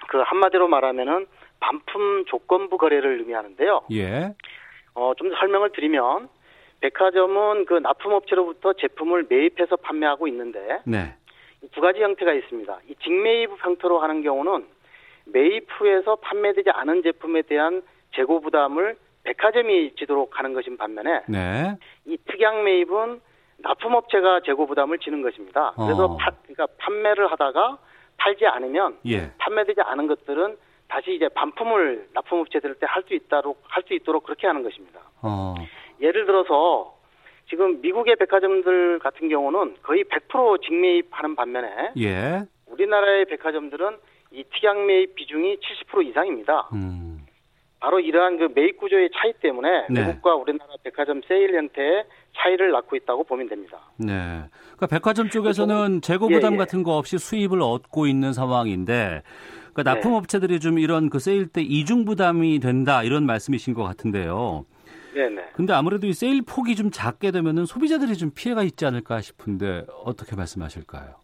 그 0.08 0.18
한마디로 0.18 0.66
말하면은 0.68 1.26
반품 1.60 2.24
조건부 2.26 2.78
거래를 2.78 3.20
의미하는데요. 3.20 3.82
예. 3.92 4.34
어, 4.94 5.12
좀 5.16 5.32
설명을 5.34 5.70
드리면 5.72 6.28
백화점은 6.80 7.64
그 7.66 7.74
납품업체로부터 7.74 8.74
제품을 8.74 9.26
매입해서 9.28 9.76
판매하고 9.76 10.28
있는데 10.28 10.80
네. 10.84 11.14
두 11.72 11.80
가지 11.80 12.02
형태가 12.02 12.32
있습니다. 12.32 12.78
이 12.88 12.94
직매입 13.02 13.50
형태로 13.58 13.98
하는 14.00 14.22
경우는 14.22 14.66
매입 15.26 15.66
후에서 15.70 16.16
판매되지 16.16 16.70
않은 16.70 17.02
제품에 17.02 17.42
대한 17.42 17.82
재고 18.14 18.40
부담을 18.40 18.96
백화점이 19.24 19.94
지도록 19.96 20.38
하는 20.38 20.52
것인 20.52 20.76
반면에 20.76 21.22
네. 21.28 21.76
이 22.04 22.16
특약 22.26 22.62
매입은 22.62 23.20
납품업체가 23.58 24.40
재고 24.44 24.66
부담을 24.66 24.98
지는 24.98 25.22
것입니다. 25.22 25.72
그래서 25.76 26.04
어. 26.04 26.16
파, 26.16 26.30
그러니까 26.42 26.66
판매를 26.78 27.30
하다가 27.32 27.78
팔지 28.18 28.46
않으면 28.46 28.98
예. 29.06 29.32
판매되지 29.38 29.80
않은 29.80 30.06
것들은 30.08 30.56
다시 30.88 31.14
이제 31.14 31.28
반품을 31.28 32.08
납품업체들한테 32.12 32.86
할 32.86 33.02
수 33.04 33.14
있도록 33.14 33.62
할 33.66 33.82
수 33.86 33.94
있도록 33.94 34.24
그렇게 34.24 34.46
하는 34.46 34.62
것입니다. 34.62 35.00
어. 35.22 35.54
예를 36.00 36.26
들어서 36.26 36.93
지금 37.48 37.80
미국의 37.80 38.16
백화점들 38.16 38.98
같은 39.00 39.28
경우는 39.28 39.76
거의 39.82 40.04
100% 40.04 40.62
직매입하는 40.62 41.36
반면에 41.36 41.68
예. 41.98 42.42
우리나라의 42.66 43.26
백화점들은 43.26 43.96
이 44.32 44.44
특약 44.52 44.84
매입 44.84 45.14
비중이 45.14 45.58
70% 45.58 46.06
이상입니다. 46.06 46.70
음. 46.72 47.24
바로 47.84 48.00
이러한 48.00 48.38
그 48.38 48.48
매입 48.54 48.78
구조의 48.78 49.10
차이 49.14 49.34
때문에 49.34 49.86
네. 49.90 50.06
외국과 50.06 50.34
우리나라 50.36 50.72
백화점 50.82 51.20
세일 51.28 51.54
형태의 51.54 52.04
차이를 52.34 52.72
낳고 52.72 52.96
있다고 52.96 53.24
보면 53.24 53.48
됩니다. 53.48 53.78
네. 53.98 54.40
그러니까 54.76 54.86
백화점 54.86 55.28
쪽에서는 55.28 56.00
재고 56.00 56.28
부담 56.28 56.54
예, 56.54 56.54
예. 56.54 56.58
같은 56.58 56.82
거 56.82 56.96
없이 56.96 57.18
수입을 57.18 57.60
얻고 57.60 58.06
있는 58.06 58.32
상황인데 58.32 59.22
그러니까 59.74 59.82
네. 59.82 59.90
납품업체들이 59.94 60.60
좀 60.60 60.78
이런 60.78 61.10
그 61.10 61.18
세일 61.18 61.46
때 61.46 61.60
이중 61.60 62.06
부담이 62.06 62.58
된다 62.60 63.02
이런 63.02 63.26
말씀이신 63.26 63.74
것 63.74 63.82
같은데요. 63.82 64.64
네네. 65.14 65.50
근데 65.54 65.72
아무래도 65.72 66.06
이 66.06 66.12
세일 66.12 66.42
폭이 66.42 66.76
좀 66.76 66.90
작게 66.90 67.30
되면은 67.30 67.66
소비자들이 67.66 68.14
좀 68.14 68.30
피해가 68.34 68.62
있지 68.62 68.84
않을까 68.84 69.20
싶은데 69.20 69.86
어떻게 70.04 70.36
말씀하실까요? 70.36 71.14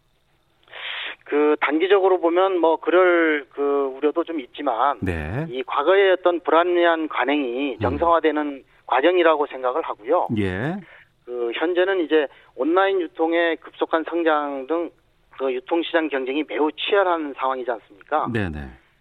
그 1.25 1.55
단기적으로 1.61 2.19
보면 2.19 2.59
뭐 2.59 2.77
그럴 2.77 3.45
그 3.51 3.93
우려도 3.95 4.23
좀 4.23 4.39
있지만 4.39 4.97
네. 5.01 5.45
이 5.49 5.63
과거의 5.63 6.13
어떤 6.13 6.39
불합리한 6.41 7.07
관행이 7.07 7.75
음. 7.75 7.79
정상화되는 7.79 8.41
음. 8.41 8.63
과정이라고 8.87 9.47
생각을 9.47 9.81
하고요. 9.81 10.27
예. 10.37 10.75
그 11.25 11.51
현재는 11.55 12.03
이제 12.03 12.27
온라인 12.55 12.99
유통의 12.99 13.57
급속한 13.57 14.03
성장 14.09 14.65
등 14.67 14.89
그 15.41 15.51
유통시장 15.51 16.07
경쟁이 16.09 16.43
매우 16.47 16.71
치열한 16.71 17.33
상황이지 17.35 17.71
않습니까? 17.71 18.27
네네. 18.31 18.59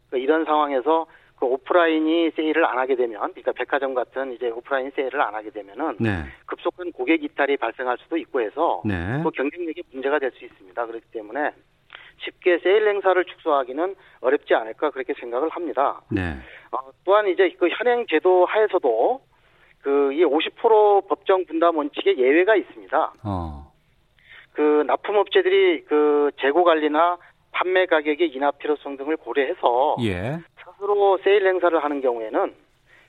그 0.08 0.18
이런 0.18 0.46
상황에서 0.46 1.06
그 1.40 1.46
오프라인이 1.46 2.30
세일을 2.36 2.64
안 2.66 2.78
하게 2.78 2.96
되면, 2.96 3.18
그러니까 3.18 3.52
백화점 3.52 3.94
같은 3.94 4.32
이제 4.32 4.50
오프라인 4.50 4.90
세일을 4.94 5.20
안 5.20 5.34
하게 5.34 5.50
되면은 5.50 5.96
네. 5.98 6.24
급속한 6.46 6.92
고객 6.92 7.24
이탈이 7.24 7.56
발생할 7.56 7.96
수도 7.98 8.16
있고 8.18 8.42
해서 8.42 8.82
네. 8.84 9.22
또 9.22 9.30
경쟁력이 9.30 9.82
문제가 9.90 10.18
될 10.18 10.30
수 10.32 10.44
있습니다. 10.44 10.86
그렇기 10.86 11.06
때문에 11.10 11.50
쉽게 12.18 12.58
세일 12.58 12.86
행사를 12.86 13.24
축소하기는 13.24 13.96
어렵지 14.20 14.54
않을까 14.54 14.90
그렇게 14.90 15.14
생각을 15.14 15.48
합니다. 15.48 16.02
네. 16.10 16.36
어, 16.70 16.78
또한 17.04 17.26
이제 17.28 17.50
그 17.58 17.68
현행 17.68 18.06
제도 18.08 18.44
하에서도 18.44 19.20
그 19.82 20.10
이 20.12 20.24
50% 20.24 21.08
법정 21.08 21.44
분담 21.46 21.76
원칙에 21.76 22.16
예외가 22.18 22.54
있습니다. 22.54 23.12
어. 23.24 23.72
그 24.52 24.84
납품업체들이 24.86 25.84
그 25.84 26.30
재고 26.40 26.64
관리나 26.64 27.16
판매 27.52 27.86
가격의 27.86 28.28
인하 28.28 28.50
필요성 28.50 28.96
등을 28.96 29.16
고려해서 29.16 29.96
예. 30.02 30.38
스스로 30.80 31.18
세일 31.22 31.46
행사를 31.46 31.78
하는 31.84 32.00
경우에는 32.00 32.54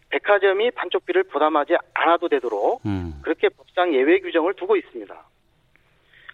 백화점이 0.10 0.72
판촉비를 0.72 1.24
부담하지 1.24 1.78
않아도 1.94 2.28
되도록 2.28 2.86
음. 2.86 3.14
그렇게 3.24 3.48
법상 3.48 3.94
예외 3.94 4.20
규정을 4.20 4.56
두고 4.56 4.76
있습니다. 4.76 5.16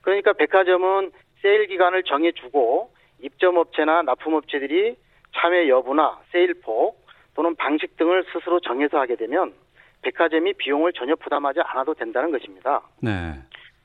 그러니까 0.02 0.34
백화점은 0.34 1.12
세일 1.42 1.68
기간을 1.68 2.04
정해주고 2.04 2.92
입점업체나 3.22 4.02
납품업체들이 4.02 4.96
참여 5.36 5.68
여부나 5.68 6.20
세일폭 6.32 7.06
또는 7.36 7.56
방식 7.56 7.96
등을 7.98 8.26
스스로 8.34 8.60
정해서 8.60 8.98
하게 9.00 9.16
되면 9.16 9.54
백화점이 10.02 10.54
비용을 10.54 10.94
전혀 10.94 11.16
부담하지 11.16 11.60
않아도 11.62 11.94
된다는 11.94 12.32
것입니다. 12.32 12.82
네. 13.00 13.36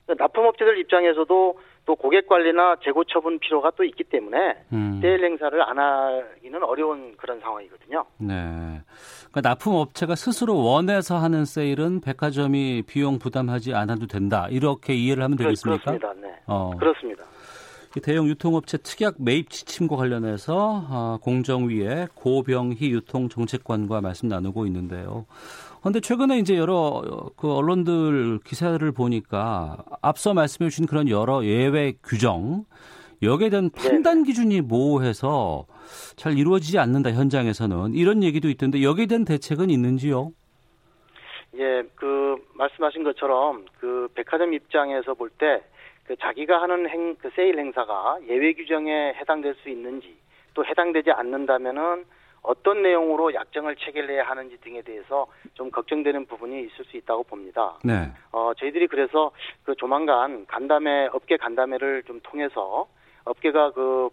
납품업체들 0.07 0.79
입장에서도 0.79 1.61
또 1.85 1.97
고객 1.97 2.29
관리나 2.29 2.77
재고 2.85 3.03
처분 3.05 3.39
필요가 3.39 3.71
또 3.77 3.85
있기 3.85 4.05
때문에 4.05 4.37
음. 4.73 5.01
세일 5.03 5.25
행사를 5.25 5.61
안 5.63 5.79
하기는 5.79 6.63
어려운 6.63 7.17
그런 7.17 7.41
상황이거든요. 7.41 8.05
네. 8.19 8.35
그러니까 9.31 9.41
납품 9.43 9.75
업체가 9.75 10.15
스스로 10.15 10.63
원해서 10.63 11.17
하는 11.17 11.45
세일은 11.45 12.01
백화점이 12.01 12.83
비용 12.87 13.19
부담하지 13.19 13.75
않아도 13.75 14.07
된다. 14.07 14.47
이렇게 14.51 14.95
이해를 14.95 15.25
하면 15.25 15.37
되겠습니까? 15.37 15.93
그렇습니다. 15.97 16.29
네. 16.29 16.35
어. 16.47 16.71
그렇습니다. 16.79 17.25
대형 18.01 18.27
유통업체 18.27 18.79
특약 18.79 19.17
매입 19.19 19.51
지침과 19.51 19.97
관련해서 19.97 20.87
어, 20.89 21.19
공정위의 21.21 22.09
고병희 22.15 22.91
유통정책관과 22.91 24.01
말씀 24.01 24.29
나누고 24.29 24.67
있는데요. 24.67 25.27
그런데 25.83 26.01
최근에 26.01 26.39
이제 26.39 26.57
여러 26.57 27.03
그 27.37 27.53
언론들 27.53 28.39
기사를 28.45 28.91
보니까 28.93 29.79
앞서 30.01 30.33
말씀해 30.33 30.71
주신 30.71 30.87
그런 30.87 31.09
여러 31.09 31.45
예외 31.45 31.93
규정 32.05 32.65
여기에 33.23 33.51
대한 33.51 33.71
네. 33.71 33.89
판단 33.91 34.23
기준이 34.23 34.61
모호해서 34.61 35.67
잘 36.17 36.39
이루어지지 36.39 36.79
않는다 36.79 37.11
현장에서는 37.13 37.95
이런 37.95 38.23
얘기도 38.23 38.49
있던데 38.49 38.83
여기에 38.83 39.07
대한 39.07 39.25
대책은 39.25 39.71
있는지요? 39.71 40.33
예, 41.59 41.83
그 41.97 42.37
말씀하신 42.55 43.05
것처럼 43.05 43.67
그 43.79 44.09
백화점 44.15 44.55
입장에서 44.55 45.15
볼 45.15 45.31
때 45.39 45.61
그 46.05 46.17
자기가 46.17 46.61
하는 46.61 46.89
행, 46.89 47.15
그 47.17 47.31
세일 47.35 47.59
행사가 47.59 48.19
예외 48.29 48.53
규정에 48.55 49.15
해당될 49.21 49.55
수 49.63 49.69
있는지 49.69 50.17
또 50.53 50.65
해당되지 50.65 51.13
않는다면은 51.13 52.05
어떤 52.43 52.83
내용으로 52.83 53.35
약정을 53.35 53.77
체결해야 53.77 54.25
하는지 54.25 54.61
등에 54.61 54.83
대해서 54.83 55.27
좀 55.55 55.71
걱정되는 55.71 56.27
부분이 56.27 56.65
있을 56.65 56.85
수 56.85 56.97
있다고 56.97 57.23
봅니다. 57.25 57.79
네. 57.85 58.11
어, 58.33 58.53
저희들이 58.59 58.89
그래서 58.89 59.31
그 59.63 59.75
조만간 59.77 60.47
간담회, 60.47 61.11
업계 61.13 61.37
간담회를 61.37 62.03
좀 62.05 62.21
통해서 62.23 62.89
업계가 63.25 63.73
그 63.73 64.11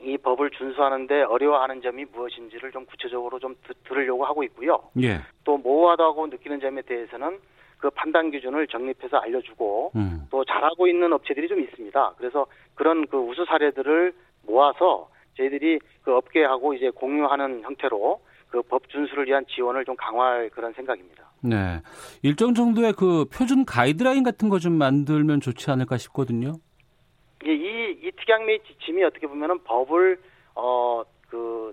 이 0.00 0.16
법을 0.16 0.50
준수하는데 0.50 1.22
어려워하는 1.22 1.82
점이 1.82 2.04
무엇인지를 2.12 2.70
좀 2.70 2.86
구체적으로 2.86 3.38
좀 3.38 3.56
드, 3.66 3.74
들으려고 3.84 4.24
하고 4.24 4.44
있고요. 4.44 4.80
예. 5.02 5.20
또 5.44 5.58
모호하다고 5.58 6.28
느끼는 6.28 6.60
점에 6.60 6.82
대해서는 6.82 7.38
그 7.78 7.90
판단 7.90 8.30
기준을 8.30 8.68
정립해서 8.68 9.16
알려주고 9.18 9.92
음. 9.96 10.26
또 10.30 10.44
잘하고 10.44 10.86
있는 10.86 11.12
업체들이 11.12 11.48
좀 11.48 11.60
있습니다. 11.60 12.14
그래서 12.16 12.46
그런 12.74 13.06
그 13.06 13.16
우수 13.16 13.44
사례들을 13.44 14.12
모아서 14.46 15.08
저희들이 15.42 15.78
그 16.02 16.14
업계하고 16.14 16.74
이제 16.74 16.90
공유하는 16.90 17.62
형태로 17.62 18.20
그 18.50 18.62
법 18.62 18.88
준수를 18.88 19.26
위한 19.26 19.44
지원을 19.46 19.84
좀 19.84 19.94
강화할 19.96 20.48
그런 20.50 20.72
생각입니다. 20.72 21.30
네. 21.42 21.80
일정 22.22 22.54
정도의 22.54 22.94
그 22.94 23.26
표준 23.26 23.64
가이드라인 23.66 24.24
같은 24.24 24.48
거 24.48 24.58
좀 24.58 24.72
만들면 24.72 25.40
좋지 25.40 25.70
않을까 25.70 25.96
싶거든요. 25.98 26.54
이, 27.44 27.50
이, 27.50 27.98
이 28.02 28.10
특약 28.12 28.44
및 28.46 28.62
지침이 28.66 29.04
어떻게 29.04 29.26
보면은 29.26 29.62
법을, 29.64 30.18
어, 30.54 31.02
그, 31.28 31.72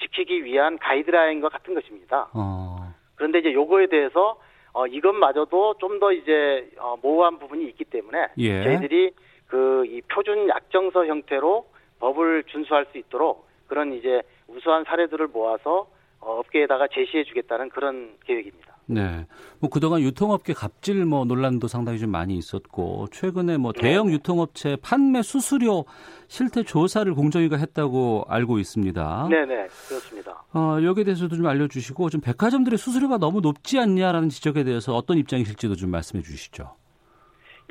지키기 0.00 0.44
위한 0.44 0.76
가이드라인과 0.78 1.48
같은 1.48 1.72
것입니다. 1.74 2.28
어. 2.34 2.92
그런데 3.14 3.38
이제 3.38 3.52
요거에 3.54 3.86
대해서, 3.86 4.36
어, 4.72 4.86
이것마저도 4.88 5.74
좀 5.78 6.00
더 6.00 6.12
이제, 6.12 6.68
어, 6.78 6.96
모호한 7.00 7.38
부분이 7.38 7.64
있기 7.68 7.84
때문에. 7.84 8.26
예. 8.38 8.64
저희들이 8.64 9.12
그, 9.46 9.86
이 9.86 10.00
표준 10.12 10.48
약정서 10.48 11.06
형태로 11.06 11.64
법을 12.00 12.44
준수할 12.44 12.86
수 12.92 12.98
있도록 12.98 13.46
그런 13.66 13.92
이제 13.92 14.22
우수한 14.48 14.84
사례들을 14.84 15.28
모아서 15.28 15.88
어, 16.20 16.38
업계에다가 16.38 16.88
제시해 16.92 17.24
주겠다는 17.24 17.68
그런 17.68 18.16
계획입니다. 18.24 18.74
네. 18.86 19.26
뭐 19.60 19.70
그동안 19.70 20.02
유통업계 20.02 20.52
갑질 20.52 21.04
뭐 21.06 21.24
논란도 21.24 21.68
상당히 21.68 21.98
좀 21.98 22.10
많이 22.10 22.36
있었고 22.36 23.06
최근에 23.12 23.56
뭐 23.56 23.72
대형 23.72 24.08
네. 24.08 24.14
유통업체 24.14 24.76
판매 24.82 25.22
수수료 25.22 25.84
실태 26.28 26.62
조사를 26.62 27.12
공정위가 27.14 27.56
했다고 27.56 28.24
알고 28.28 28.58
있습니다. 28.58 29.28
네, 29.30 29.44
네. 29.46 29.66
그렇습니다. 29.88 30.44
어, 30.52 30.78
여기에 30.82 31.04
대해서도 31.04 31.36
좀 31.36 31.46
알려 31.46 31.66
주시고 31.66 32.10
좀 32.10 32.20
백화점들의 32.20 32.78
수수료가 32.78 33.18
너무 33.18 33.40
높지 33.40 33.78
않냐라는 33.78 34.28
지적에 34.28 34.64
대해서 34.64 34.94
어떤 34.94 35.16
입장이실지도 35.18 35.76
좀 35.76 35.90
말씀해 35.90 36.22
주시죠. 36.22 36.74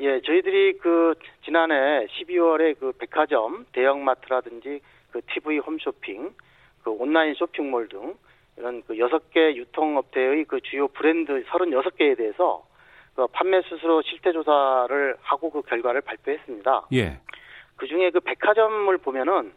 예, 0.00 0.20
저희들이 0.20 0.78
그 0.78 1.14
지난해 1.44 2.06
12월에 2.06 2.78
그 2.78 2.92
백화점, 2.92 3.66
대형마트라든지 3.72 4.80
그 5.10 5.20
TV 5.32 5.58
홈쇼핑, 5.58 6.34
그 6.82 6.90
온라인 6.90 7.34
쇼핑몰 7.34 7.88
등 7.88 8.14
이런 8.56 8.82
그 8.86 8.94
6개 8.94 9.54
유통업체의 9.54 10.44
그 10.44 10.60
주요 10.60 10.88
브랜드 10.88 11.44
36개에 11.44 12.16
대해서 12.16 12.66
그 13.14 13.26
판매 13.28 13.62
수수료 13.62 14.02
실태 14.02 14.32
조사를 14.32 15.16
하고 15.22 15.50
그 15.50 15.62
결과를 15.62 16.00
발표했습니다. 16.00 16.88
예. 16.94 17.20
그 17.76 17.86
중에 17.86 18.10
그 18.10 18.20
백화점을 18.20 18.96
보면은 18.98 19.52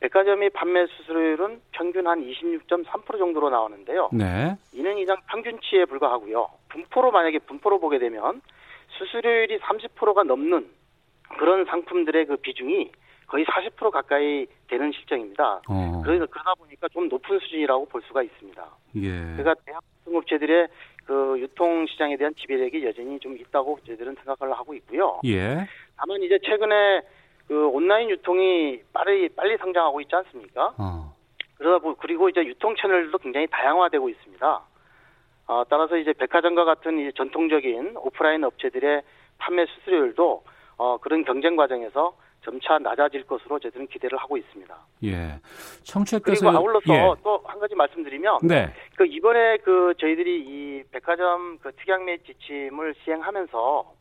백화점의 0.00 0.50
판매 0.50 0.86
수수료율은 0.86 1.60
평균 1.72 2.06
한 2.06 2.24
26.3% 2.24 3.18
정도로 3.18 3.50
나오는데요. 3.50 4.08
네. 4.12 4.56
이는 4.72 4.96
이상 4.98 5.16
평균치에 5.30 5.84
불과하고요. 5.84 6.48
분포로 6.70 7.10
만약에 7.10 7.40
분포로 7.40 7.80
보게 7.80 7.98
되면 7.98 8.40
수수료율이 9.00 9.58
30%가 9.58 10.22
넘는 10.24 10.68
그런 11.38 11.64
상품들의 11.64 12.26
그 12.26 12.36
비중이 12.36 12.92
거의 13.26 13.44
40% 13.46 13.90
가까이 13.90 14.46
되는 14.68 14.92
실정입니다. 14.92 15.62
어. 15.68 16.02
그래서 16.04 16.26
그러다 16.26 16.54
보니까 16.54 16.88
좀 16.88 17.08
높은 17.08 17.38
수준이라고 17.38 17.86
볼 17.86 18.02
수가 18.02 18.22
있습니다. 18.22 18.68
예. 18.96 19.10
그러니까 19.10 19.54
대학 19.64 19.82
업체들의 20.12 20.68
그 21.06 21.36
유통 21.38 21.86
시장에 21.86 22.16
대한 22.16 22.34
지배력이 22.34 22.84
여전히 22.84 23.18
좀 23.20 23.36
있다고 23.36 23.78
저희들은 23.86 24.16
생각을 24.16 24.52
하고 24.54 24.74
있고요. 24.74 25.20
예. 25.24 25.66
다만 25.96 26.22
이제 26.22 26.38
최근에 26.42 27.02
그 27.46 27.68
온라인 27.68 28.10
유통이 28.10 28.80
빨리 28.92 29.28
빨리 29.28 29.56
성장하고 29.58 30.00
있지 30.00 30.14
않습니까? 30.16 30.74
어. 30.78 31.14
그러다 31.56 31.78
보 31.78 31.94
그리고 31.94 32.28
이제 32.28 32.44
유통 32.44 32.74
채널도 32.74 33.18
굉장히 33.18 33.46
다양화되고 33.48 34.08
있습니다. 34.08 34.62
어, 35.50 35.64
따라서 35.68 35.96
이제 35.96 36.12
백화점과 36.12 36.64
같은 36.64 37.00
이제 37.00 37.10
전통적인 37.16 37.96
오프라인 37.96 38.44
업체들의 38.44 39.02
판매 39.38 39.66
수수료율도 39.66 40.44
어, 40.76 40.98
그런 40.98 41.24
경쟁 41.24 41.56
과정에서 41.56 42.16
점차 42.42 42.78
낮아질 42.78 43.26
것으로 43.26 43.58
저희들은 43.58 43.88
기대를 43.88 44.16
하고 44.16 44.36
있습니다. 44.36 44.78
예. 45.04 45.40
청취자께서 45.82 46.46
그리고 46.46 46.56
아울러서 46.56 46.94
예. 46.94 47.14
또한 47.24 47.58
가지 47.58 47.74
말씀드리면 47.74 48.38
네. 48.44 48.72
그 48.96 49.04
이번에 49.06 49.56
그 49.58 49.92
저희들이 49.98 50.40
이 50.40 50.82
백화점 50.92 51.58
그 51.58 51.72
특약매 51.72 52.18
지침을 52.18 52.94
시행하면서 53.04 53.92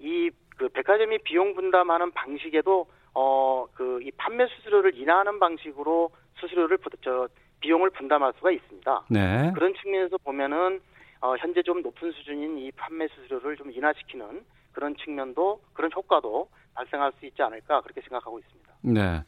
이 0.00 0.30
그 0.56 0.68
백화점이 0.68 1.18
비용 1.24 1.52
분담하는 1.54 2.12
방식에도 2.12 2.86
어 3.14 3.66
그 3.74 3.98
이 4.02 4.10
판매 4.12 4.46
수수료를 4.46 4.94
인하하는 4.96 5.40
방식으로 5.40 6.10
수수료를 6.38 6.78
저 7.02 7.26
비용을 7.64 7.90
분담할 7.90 8.34
수가 8.36 8.50
있습니다. 8.50 9.04
네. 9.08 9.50
그런 9.54 9.74
측면에서 9.74 10.18
보면은 10.18 10.80
어, 11.22 11.34
현재 11.38 11.62
좀 11.62 11.80
높은 11.80 12.12
수준인 12.12 12.58
이 12.58 12.70
판매 12.72 13.08
수수료를 13.08 13.56
좀 13.56 13.70
인하시키는 13.72 14.44
그런 14.72 14.94
측면도 14.96 15.62
그런 15.72 15.90
효과도 15.96 16.48
발생할 16.74 17.12
수 17.18 17.24
있지 17.24 17.42
않을까 17.42 17.80
그렇게 17.80 18.02
생각하고 18.02 18.38
있습니다. 18.38 18.74
네. 18.82 19.22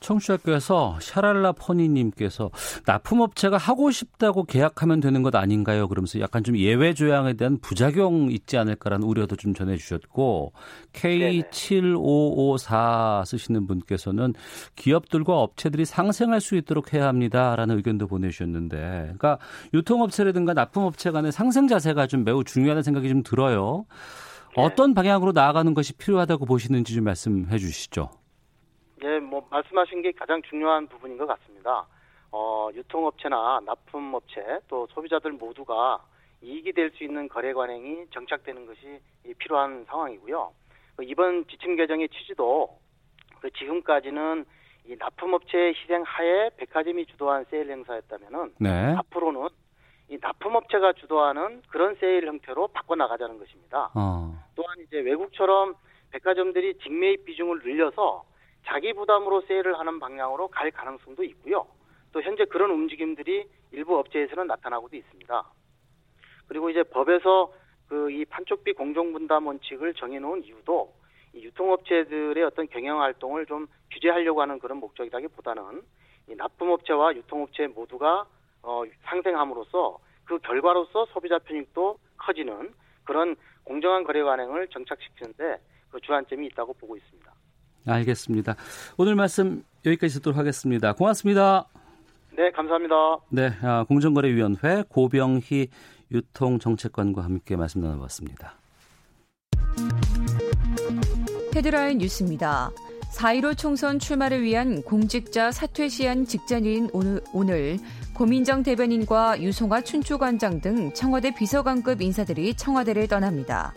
청취자께서 0.00 0.98
샤랄라 1.00 1.52
퍼니님께서 1.52 2.50
납품업체가 2.86 3.56
하고 3.56 3.90
싶다고 3.90 4.44
계약하면 4.44 5.00
되는 5.00 5.22
것 5.22 5.34
아닌가요? 5.34 5.88
그러면서 5.88 6.20
약간 6.20 6.44
좀 6.44 6.56
예외 6.56 6.94
조항에 6.94 7.34
대한 7.34 7.58
부작용 7.60 8.30
있지 8.30 8.56
않을까라는 8.58 9.06
우려도 9.06 9.36
좀 9.36 9.54
전해주셨고 9.54 10.52
K7554 10.92 13.26
쓰시는 13.26 13.66
분께서는 13.66 14.34
기업들과 14.76 15.38
업체들이 15.38 15.84
상생할 15.84 16.40
수 16.40 16.54
있도록 16.56 16.94
해야 16.94 17.08
합니다라는 17.08 17.76
의견도 17.76 18.06
보내주셨는데, 18.06 18.76
그러니까 18.76 19.38
유통업체라든가 19.74 20.54
납품업체 20.54 21.10
간의 21.10 21.32
상생 21.32 21.66
자세가 21.68 22.06
좀 22.06 22.24
매우 22.24 22.44
중요하다는 22.44 22.82
생각이 22.82 23.08
좀 23.08 23.22
들어요. 23.22 23.86
네. 24.56 24.62
어떤 24.62 24.94
방향으로 24.94 25.32
나아가는 25.32 25.74
것이 25.74 25.92
필요하다고 25.94 26.46
보시는지 26.46 26.94
좀 26.94 27.04
말씀해 27.04 27.58
주시죠. 27.58 28.10
예, 29.04 29.18
뭐 29.20 29.46
말씀하신 29.50 30.02
게 30.02 30.12
가장 30.12 30.42
중요한 30.42 30.86
부분인 30.88 31.18
것 31.18 31.26
같습니다. 31.26 31.86
어, 32.30 32.68
유통업체나 32.74 33.60
납품업체 33.64 34.60
또 34.68 34.86
소비자들 34.90 35.32
모두가 35.32 36.04
이익이 36.42 36.72
될 36.72 36.90
수 36.92 37.04
있는 37.04 37.28
거래 37.28 37.52
관행이 37.52 38.06
정착되는 38.10 38.66
것이 38.66 39.00
필요한 39.38 39.84
상황이고요. 39.86 40.52
그 40.96 41.04
이번 41.04 41.46
지침 41.48 41.76
개정의 41.76 42.08
취지도 42.08 42.78
그 43.40 43.50
지금까지는 43.52 44.44
이 44.86 44.96
납품업체의 44.98 45.74
희생 45.74 46.02
하에 46.02 46.50
백화점이 46.56 47.06
주도한 47.06 47.44
세일 47.50 47.70
행사였다면은 47.70 48.54
네. 48.58 48.94
앞으로는 48.96 49.48
이 50.08 50.18
납품업체가 50.20 50.94
주도하는 50.94 51.62
그런 51.68 51.94
세일 51.96 52.26
형태로 52.26 52.68
바꿔 52.68 52.94
나가자는 52.94 53.38
것입니다. 53.38 53.90
어. 53.94 54.34
또한 54.54 54.76
이제 54.86 54.98
외국처럼 55.00 55.74
백화점들이 56.10 56.78
직매입 56.78 57.26
비중을 57.26 57.60
늘려서 57.62 58.24
자기 58.66 58.92
부담으로 58.92 59.42
세일을 59.42 59.78
하는 59.78 59.98
방향으로 59.98 60.48
갈 60.48 60.70
가능성도 60.70 61.24
있고요. 61.24 61.66
또 62.12 62.22
현재 62.22 62.44
그런 62.44 62.70
움직임들이 62.70 63.46
일부 63.72 63.98
업체에서는 63.98 64.46
나타나고도 64.46 64.96
있습니다. 64.96 65.44
그리고 66.48 66.70
이제 66.70 66.82
법에서 66.82 67.52
그 67.88 68.10
이 68.10 68.24
판촉비 68.26 68.74
공정 68.74 69.12
분담 69.12 69.46
원칙을 69.46 69.94
정해놓은 69.94 70.44
이유도 70.44 70.92
이 71.32 71.42
유통업체들의 71.42 72.42
어떤 72.44 72.68
경영 72.68 73.00
활동을 73.00 73.46
좀 73.46 73.66
규제하려고 73.90 74.42
하는 74.42 74.58
그런 74.58 74.78
목적이라기보다는 74.78 75.82
이 76.28 76.34
납품업체와 76.34 77.14
유통업체 77.14 77.66
모두가 77.68 78.26
어, 78.62 78.82
상생함으로써 79.04 79.98
그 80.26 80.38
결과로서 80.40 81.06
소비자 81.06 81.38
편익도 81.38 81.98
커지는 82.18 82.74
그런 83.04 83.36
공정한 83.64 84.04
거래 84.04 84.22
관행을 84.22 84.68
정착시키는데 84.68 85.58
그 85.90 86.00
주안점이 86.00 86.46
있다고 86.48 86.74
보고 86.74 86.96
있습니다. 86.96 87.27
알겠습니다. 87.88 88.56
오늘 88.96 89.14
말씀 89.14 89.62
여기까지 89.84 90.14
듣도록 90.14 90.38
하겠습니다. 90.38 90.92
고맙습니다. 90.92 91.66
네, 92.36 92.50
감사합니다. 92.52 92.94
네, 93.30 93.52
아, 93.62 93.84
공정거래위원회 93.84 94.84
고병희 94.88 95.68
유통정책관과 96.12 97.22
함께 97.22 97.56
말씀 97.56 97.80
나눠봤습니다. 97.80 98.54
헤드라인 101.54 101.98
뉴스입니다. 101.98 102.70
4.15 103.16 103.56
총선 103.56 103.98
출마를 103.98 104.42
위한 104.42 104.82
공직자 104.82 105.50
사퇴 105.50 105.88
시한 105.88 106.24
직전인 106.24 106.88
오늘, 106.92 107.20
오늘 107.32 107.78
고민정 108.14 108.62
대변인과 108.62 109.40
유송아 109.40 109.80
춘추관장 109.80 110.60
등 110.60 110.92
청와대 110.92 111.34
비서관급 111.34 112.02
인사들이 112.02 112.54
청와대를 112.54 113.08
떠납니다. 113.08 113.72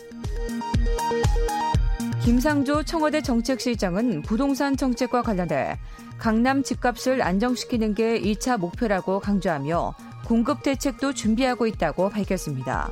김상조 2.24 2.84
청와대 2.84 3.20
정책실장은 3.22 4.22
부동산 4.22 4.78
정책과 4.78 5.24
관련해 5.24 5.80
강남 6.20 6.62
집값을 6.62 7.24
안정시키는 7.24 7.96
게 7.96 8.22
1차 8.22 8.60
목표라고 8.60 9.20
강조하며 9.20 9.96
공급 10.26 10.62
대책도 10.62 11.14
준비하고 11.14 11.66
있다고 11.66 12.10
밝혔습니다. 12.10 12.92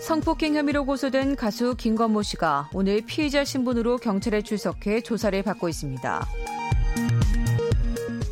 성폭행 0.00 0.56
혐의로 0.56 0.86
고소된 0.86 1.36
가수 1.36 1.76
김건모 1.76 2.22
씨가 2.22 2.70
오늘 2.72 3.02
피의자 3.02 3.44
신분으로 3.44 3.98
경찰에 3.98 4.40
출석해 4.40 5.02
조사를 5.02 5.42
받고 5.42 5.68
있습니다. 5.68 6.26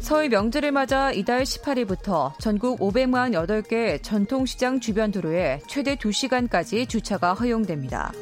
서울 0.00 0.30
명절을 0.30 0.72
맞아 0.72 1.12
이달 1.12 1.42
18일부터 1.42 2.32
전국 2.40 2.80
548개 2.80 4.02
전통시장 4.02 4.80
주변 4.80 5.12
도로에 5.12 5.60
최대 5.68 5.94
2시간까지 5.96 6.88
주차가 6.88 7.34
허용됩니다. 7.34 8.12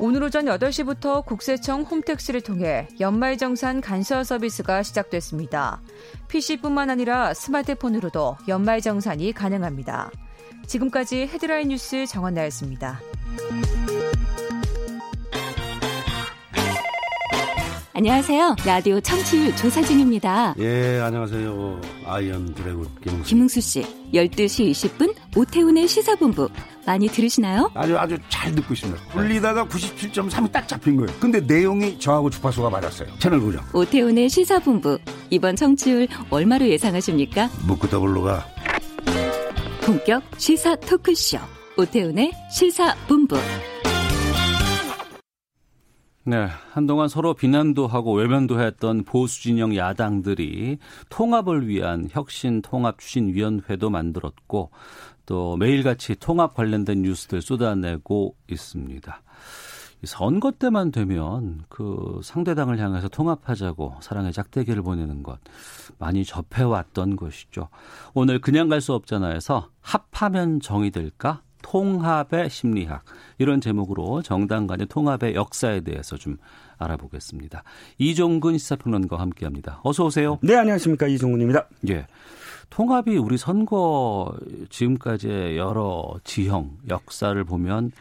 오늘 0.00 0.24
오전 0.24 0.46
8시부터 0.46 1.24
국세청 1.24 1.82
홈택스를 1.82 2.40
통해 2.40 2.88
연말정산 2.98 3.80
간소화 3.80 4.24
서비스가 4.24 4.82
시작됐습니다. 4.82 5.80
PC뿐만 6.28 6.90
아니라 6.90 7.32
스마트폰으로도 7.32 8.36
연말정산이 8.48 9.32
가능합니다. 9.32 10.10
지금까지 10.66 11.28
헤드라인 11.32 11.68
뉴스 11.68 12.06
정원나였습니다. 12.06 13.00
안녕하세요. 17.96 18.56
라디오 18.66 19.00
청취율 19.00 19.54
조사 19.54 19.80
중입니다. 19.80 20.56
예, 20.58 21.00
안녕하세요. 21.00 21.80
아이언 22.06 22.52
드래곤 22.54 22.88
김웅수. 23.00 23.28
김웅수 23.28 23.60
씨, 23.60 23.82
12시 24.12 24.70
20분 24.72 25.14
오태훈의 25.36 25.88
시사본부 25.88 26.48
많이 26.86 27.08
들으시나요? 27.08 27.70
아주 27.74 27.98
아주 27.98 28.16
잘 28.28 28.54
듣고 28.54 28.74
있습니다. 28.74 29.02
돌리다가 29.10 29.66
97.3이 29.66 30.52
딱 30.52 30.68
잡힌 30.68 30.96
거예요. 30.96 31.10
근데 31.18 31.40
내용이 31.40 31.98
저하고 31.98 32.30
주파수가 32.30 32.70
맞았어요. 32.70 33.08
채널 33.18 33.40
고정. 33.40 33.64
오태훈의 33.72 34.28
시사본부 34.28 34.98
이번 35.30 35.56
청취율 35.56 36.06
얼마로 36.30 36.68
예상하십니까? 36.68 37.48
묻고 37.66 37.88
더블로 37.88 38.22
가. 38.22 38.46
본격 39.82 40.22
시사 40.38 40.76
토크쇼 40.76 41.38
오태훈의 41.76 42.32
시사본부 42.50 43.36
네, 46.26 46.46
한동안 46.72 47.08
서로 47.08 47.34
비난도 47.34 47.86
하고 47.86 48.14
외면도 48.14 48.58
했던 48.58 49.04
보수 49.04 49.42
진영 49.42 49.76
야당들이 49.76 50.78
통합을 51.10 51.68
위한 51.68 52.08
혁신 52.10 52.62
통합 52.62 52.98
추진위원회도 52.98 53.90
만들었고 53.90 54.70
또 55.26 55.56
매일같이 55.56 56.14
통합 56.16 56.54
관련된 56.54 57.02
뉴스들 57.02 57.42
쏟아내고 57.42 58.36
있습니다. 58.50 59.22
선거 60.04 60.50
때만 60.50 60.92
되면 60.92 61.64
그 61.70 62.20
상대당을 62.22 62.78
향해서 62.78 63.08
통합하자고 63.08 63.96
사랑의 64.00 64.32
짝대기를 64.34 64.82
보내는 64.82 65.22
것 65.22 65.38
많이 65.98 66.24
접해왔던 66.24 67.16
것이죠. 67.16 67.68
오늘 68.12 68.38
그냥 68.38 68.68
갈 68.68 68.80
수 68.82 68.92
없잖아에서 68.92 69.70
합하면 69.80 70.60
정이 70.60 70.90
될까? 70.90 71.40
통합의 71.62 72.50
심리학 72.50 73.04
이런 73.38 73.62
제목으로 73.62 74.20
정당 74.20 74.66
간의 74.66 74.86
통합의 74.88 75.34
역사에 75.34 75.80
대해서 75.80 76.16
좀 76.18 76.36
알아보겠습니다. 76.76 77.62
이종근 77.96 78.58
시사평론가와 78.58 79.22
함께합니다. 79.22 79.80
어서 79.82 80.04
오세요. 80.04 80.38
네, 80.42 80.54
안녕하십니까 80.56 81.06
이종근입니다. 81.06 81.66
예. 81.88 82.06
통합이 82.70 83.16
우리 83.16 83.36
선거 83.36 84.34
지금까지의 84.70 85.56
여러 85.56 86.14
지형 86.24 86.78
역사를 86.88 87.42
보면 87.44 87.92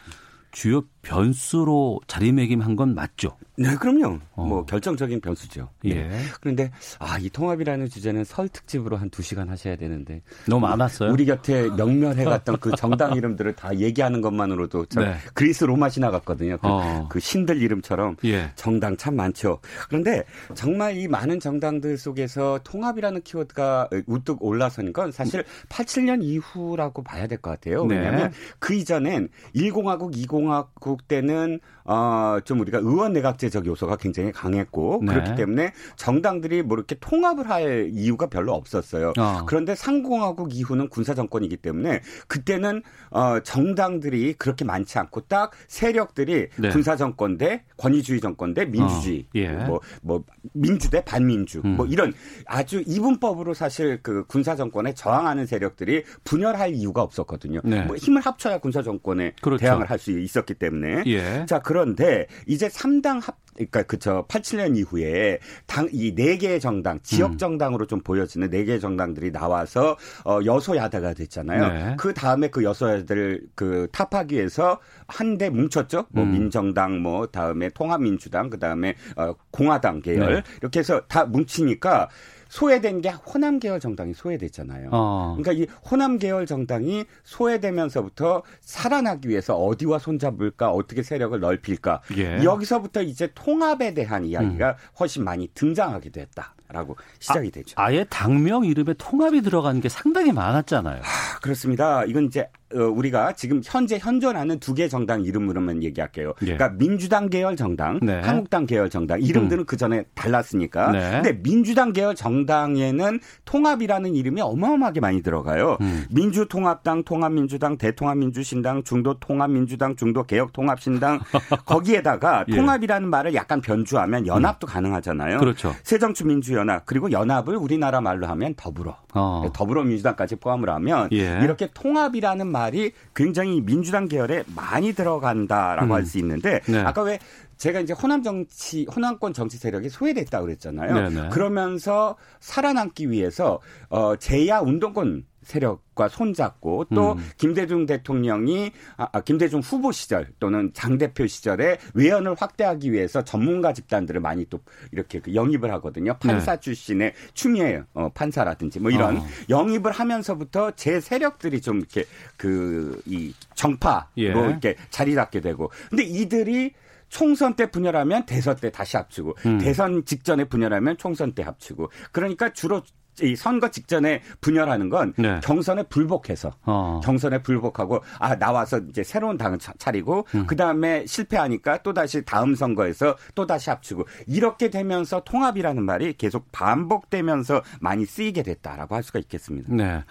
주요 0.51 0.83
변수로 1.03 1.99
자리매김한 2.07 2.75
건 2.75 2.95
맞죠? 2.95 3.37
네, 3.55 3.75
그럼요. 3.75 4.19
어. 4.33 4.45
뭐 4.45 4.65
결정적인 4.65 5.21
변수죠. 5.21 5.69
예. 5.83 5.93
네. 5.93 6.21
그런데 6.41 6.71
아, 6.97 7.19
이 7.19 7.29
통합이라는 7.29 7.87
주제는 7.87 8.23
설 8.23 8.49
특집으로 8.49 8.97
한 8.97 9.11
2시간 9.11 9.47
하셔야 9.49 9.75
되는데 9.75 10.21
너무 10.47 10.65
많았어요. 10.65 11.11
우리 11.11 11.25
곁에 11.25 11.69
명멸해 11.69 12.23
갔던 12.23 12.57
그 12.59 12.71
정당 12.75 13.15
이름들을 13.15 13.53
다 13.53 13.77
얘기하는 13.77 14.21
것만으로도 14.21 14.85
네. 14.95 15.15
그리스 15.35 15.65
로마 15.65 15.89
신화 15.89 16.09
같거든요. 16.09 16.57
그, 16.57 16.67
어. 16.67 17.07
그, 17.09 17.19
신들 17.19 17.61
이름처럼 17.61 18.15
예. 18.25 18.51
정당 18.55 18.97
참 18.97 19.15
많죠. 19.15 19.59
그런데 19.87 20.23
정말 20.55 20.97
이 20.97 21.07
많은 21.07 21.39
정당들 21.39 21.97
속에서 21.97 22.59
통합이라는 22.63 23.21
키워드가 23.21 23.89
우뚝 24.07 24.43
올라선 24.43 24.93
건 24.93 25.11
사실 25.11 25.43
87년 25.69 26.23
이후라고 26.23 27.03
봐야 27.03 27.27
될 27.27 27.37
것 27.37 27.51
같아요. 27.51 27.85
네. 27.85 27.97
왜냐하면 27.97 28.31
그 28.59 28.73
이전엔 28.73 29.27
1공화국, 29.55 30.15
2공화국 30.15 30.92
때는 31.01 31.59
어, 31.85 32.37
좀 32.45 32.61
우리가 32.61 32.77
의원 32.79 33.13
내각제적 33.13 33.65
요소가 33.65 33.97
굉장히 33.97 34.31
강했고 34.31 35.01
네. 35.03 35.13
그렇기 35.13 35.35
때문에 35.35 35.73
정당들이 35.95 36.63
뭐 36.63 36.77
이렇게 36.77 36.95
통합을 36.99 37.49
할 37.49 37.89
이유가 37.91 38.27
별로 38.27 38.53
없었어요. 38.53 39.13
어. 39.17 39.45
그런데 39.45 39.75
상공화국 39.75 40.55
이후는 40.55 40.89
군사 40.89 41.13
정권이기 41.13 41.57
때문에 41.57 42.01
그때는 42.27 42.83
어, 43.11 43.39
정당들이 43.41 44.33
그렇게 44.33 44.63
많지 44.65 44.97
않고 44.99 45.21
딱 45.21 45.51
세력들이 45.67 46.47
네. 46.57 46.69
군사 46.69 46.95
정권 46.95 47.37
대 47.37 47.63
권위주의 47.77 48.21
정권 48.21 48.53
대 48.53 48.65
민주주의 48.65 49.21
어. 49.21 49.29
예. 49.35 49.49
뭐, 49.49 49.81
뭐 50.01 50.23
민주 50.53 50.89
대 50.89 51.03
반민주 51.03 51.61
음. 51.65 51.75
뭐 51.75 51.85
이런 51.85 52.13
아주 52.45 52.83
이분법으로 52.85 53.53
사실 53.53 53.99
그 54.01 54.25
군사 54.27 54.55
정권에 54.55 54.93
저항하는 54.93 55.45
세력들이 55.45 56.03
분열할 56.23 56.73
이유가 56.73 57.01
없었거든요. 57.01 57.61
네. 57.63 57.81
뭐 57.83 57.95
힘을 57.95 58.21
합쳐야 58.21 58.59
군사 58.59 58.81
정권에 58.81 59.33
그렇죠. 59.41 59.61
대항을 59.61 59.89
할 59.89 60.03
수 60.03 60.11
있었기 60.11 60.55
때문에 60.55 61.03
예. 61.05 61.45
자 61.47 61.59
그 61.63 61.72
런데 61.73 62.27
이제 62.47 62.67
3당 62.67 63.21
합 63.21 63.37
그러니까 63.55 63.83
그저 63.83 64.25
87년 64.27 64.75
이후에 64.77 65.37
당 65.67 65.87
이 65.91 66.15
네 66.15 66.37
개의 66.37 66.59
정당 66.59 66.99
지역 67.03 67.33
음. 67.33 67.37
정당으로 67.37 67.85
좀 67.85 68.01
보여지는 68.01 68.49
네 68.49 68.63
개의 68.65 68.79
정당들이 68.79 69.31
나와서 69.31 69.95
어 70.25 70.39
여소야대가 70.43 71.13
됐잖아요. 71.13 71.67
네. 71.67 71.95
그 71.99 72.13
다음에 72.15 72.47
그 72.47 72.63
여소야대를 72.63 73.41
그 73.53 73.87
타파하기 73.91 74.35
위해서 74.35 74.79
한데 75.07 75.49
뭉쳤죠. 75.51 76.07
뭐 76.09 76.23
음. 76.23 76.31
민정당 76.31 76.99
뭐 77.01 77.27
다음에 77.27 77.69
통합민주당 77.69 78.49
그다음에 78.49 78.95
어 79.17 79.35
공화당 79.51 80.01
계열 80.01 80.33
네. 80.33 80.43
이렇게 80.61 80.79
해서 80.79 81.01
다 81.07 81.25
뭉치니까 81.25 82.09
소외된 82.53 83.01
게 83.01 83.09
호남 83.09 83.57
계열 83.57 83.79
정당이 83.79 84.13
소외됐잖아요. 84.13 84.89
어. 84.91 85.35
그러니까 85.39 85.63
이 85.63 85.67
호남 85.89 86.19
계열 86.19 86.45
정당이 86.45 87.05
소외되면서부터 87.23 88.43
살아나기 88.61 89.27
위해서 89.27 89.55
어디와 89.57 89.97
손잡을까, 89.97 90.69
어떻게 90.69 91.01
세력을 91.01 91.39
넓힐까. 91.39 92.03
예. 92.15 92.43
여기서부터 92.43 93.01
이제 93.01 93.31
통합에 93.33 93.95
대한 93.95 94.23
이야기가 94.25 94.69
음. 94.69 94.75
훨씬 94.99 95.23
많이 95.23 95.47
등장하게 95.55 96.11
됐다. 96.11 96.53
라고 96.73 96.97
시작이 97.19 97.47
아, 97.47 97.51
되죠. 97.51 97.75
아예 97.77 98.05
당명 98.09 98.65
이름에 98.65 98.95
통합이 98.97 99.41
들어간 99.41 99.79
게 99.79 99.87
상당히 99.87 100.31
많았잖아요. 100.33 101.01
아, 101.01 101.39
그렇습니다. 101.41 102.03
이건 102.05 102.25
이제 102.25 102.49
어, 102.75 102.79
우리가 102.85 103.33
지금 103.33 103.61
현재 103.63 103.99
현존하는 103.99 104.59
두 104.59 104.73
개 104.73 104.87
정당 104.87 105.21
이름으로만 105.23 105.83
얘기할게요. 105.83 106.33
예. 106.41 106.55
그러니까 106.57 106.69
민주당 106.69 107.29
계열 107.29 107.55
정당, 107.55 107.99
네. 108.01 108.19
한국당 108.21 108.65
계열 108.65 108.89
정당 108.89 109.21
이름들은 109.21 109.63
음. 109.63 109.65
그 109.67 109.77
전에 109.77 110.03
달랐으니까. 110.15 110.91
네. 110.91 111.11
근데 111.11 111.39
민주당 111.43 111.93
계열 111.93 112.15
정당에는 112.15 113.19
통합이라는 113.45 114.15
이름이 114.15 114.41
어마어마하게 114.41 114.99
많이 114.99 115.21
들어가요. 115.21 115.77
음. 115.81 116.05
민주통합당, 116.09 117.03
통합민주당, 117.03 117.77
대통합민주신당, 117.77 118.83
중도통합민주당, 118.83 119.95
중도개혁통합신당 119.95 121.19
거기에다가 121.67 122.45
예. 122.47 122.55
통합이라는 122.55 123.07
말을 123.07 123.35
약간 123.35 123.61
변주하면 123.61 124.25
연합도 124.25 124.65
음. 124.65 124.69
가능하잖아요. 124.69 125.37
그렇죠. 125.37 125.75
새정치민주연 125.83 126.62
합 126.69 126.83
그리고 126.85 127.11
연합을 127.11 127.55
우리나라 127.55 128.01
말로 128.01 128.27
하면 128.27 128.55
더불어. 128.55 128.97
어. 129.13 129.51
더불어민주당까지 129.53 130.37
포함을 130.37 130.69
하면 130.69 131.09
예. 131.11 131.39
이렇게 131.43 131.69
통합이라는 131.71 132.47
말 132.47 132.63
말이 132.63 132.91
굉장히 133.15 133.61
민주당 133.61 134.07
계열에 134.07 134.43
많이 134.55 134.93
들어간다라고 134.93 135.87
음. 135.87 135.91
할수 135.91 136.17
있는데 136.19 136.61
네. 136.65 136.79
아까 136.79 137.01
왜 137.03 137.19
제가 137.57 137.79
이제 137.79 137.93
호남 137.93 138.23
정치, 138.23 138.85
호남권 138.85 139.33
정치 139.33 139.57
세력이 139.57 139.89
소외됐다 139.89 140.41
그랬잖아요. 140.41 141.09
네네. 141.09 141.29
그러면서 141.29 142.15
살아남기 142.39 143.11
위해서 143.11 143.59
어 143.89 144.15
제야 144.15 144.59
운동권 144.59 145.25
세력과 145.43 146.07
손잡고 146.07 146.85
또 146.95 147.13
음. 147.13 147.29
김대중 147.37 147.85
대통령이 147.85 148.71
아, 148.95 149.09
아, 149.11 149.19
김대중 149.19 149.59
후보 149.59 149.91
시절 149.91 150.29
또는 150.39 150.71
장 150.73 150.97
대표 150.97 151.27
시절에 151.27 151.79
외연을 151.93 152.35
확대하기 152.39 152.93
위해서 152.93 153.25
전문가 153.25 153.73
집단들을 153.73 154.21
많이 154.21 154.45
또 154.45 154.61
이렇게 154.93 155.19
그 155.19 155.35
영입을 155.35 155.69
하거든요. 155.73 156.15
판사 156.17 156.55
네. 156.55 156.61
출신의 156.61 157.13
추미애 157.33 157.83
어, 157.93 158.09
판사라든지 158.13 158.79
뭐 158.79 158.89
이런 158.89 159.17
어. 159.17 159.25
영입을 159.49 159.91
하면서부터 159.91 160.71
제 160.77 161.01
세력들이 161.01 161.59
좀 161.59 161.79
이렇게 161.79 162.05
그 162.37 163.01
이 163.05 163.33
정파로 163.55 164.05
예. 164.17 164.23
이렇게 164.25 164.75
자리 164.89 165.13
잡게 165.13 165.41
되고 165.41 165.71
근데 165.89 166.03
이들이 166.03 166.73
총선 167.13 167.53
때 167.53 167.69
분열하면 167.69 168.25
대선 168.25 168.55
때 168.55 168.71
다시 168.71 168.97
합치고 168.97 169.35
음. 169.45 169.59
대선 169.59 170.03
직전에 170.03 170.45
분열하면 170.45 170.97
총선 170.97 171.33
때 171.33 171.43
합치고 171.43 171.91
그러니까 172.11 172.51
주로 172.51 172.81
이 173.21 173.35
선거 173.35 173.69
직전에 173.69 174.23
분열하는 174.41 174.89
건 174.89 175.13
네. 175.19 175.39
경선에 175.43 175.83
불복해서 175.83 176.51
어. 176.63 176.99
경선에 177.03 177.43
불복하고 177.43 178.01
아 178.17 178.35
나와서 178.39 178.79
이제 178.89 179.03
새로운 179.03 179.37
당을 179.37 179.59
차리고 179.59 180.25
음. 180.33 180.47
그 180.47 180.55
다음에 180.55 181.05
실패하니까 181.05 181.83
또 181.83 181.93
다시 181.93 182.25
다음 182.25 182.55
선거에서 182.55 183.15
또 183.35 183.45
다시 183.45 183.69
합치고 183.69 184.07
이렇게 184.25 184.71
되면서 184.71 185.21
통합이라는 185.23 185.83
말이 185.83 186.13
계속 186.13 186.51
반복되면서 186.51 187.61
많이 187.79 188.07
쓰이게 188.07 188.41
됐다라고 188.41 188.95
할 188.95 189.03
수가 189.03 189.19
있겠습니다. 189.19 189.71
네. 189.71 190.03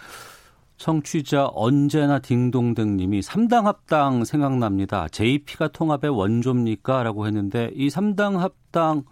청취자 0.82 1.46
언제나 1.54 2.18
딩동댕님이 2.18 3.20
3당 3.20 3.62
합당 3.66 4.24
생각납니다. 4.24 5.06
JP가 5.12 5.68
통합의 5.68 6.10
원조입니까? 6.10 7.04
라고 7.04 7.24
했는데 7.28 7.70
이 7.76 7.86
3당 7.86 8.38
합당 8.38 9.04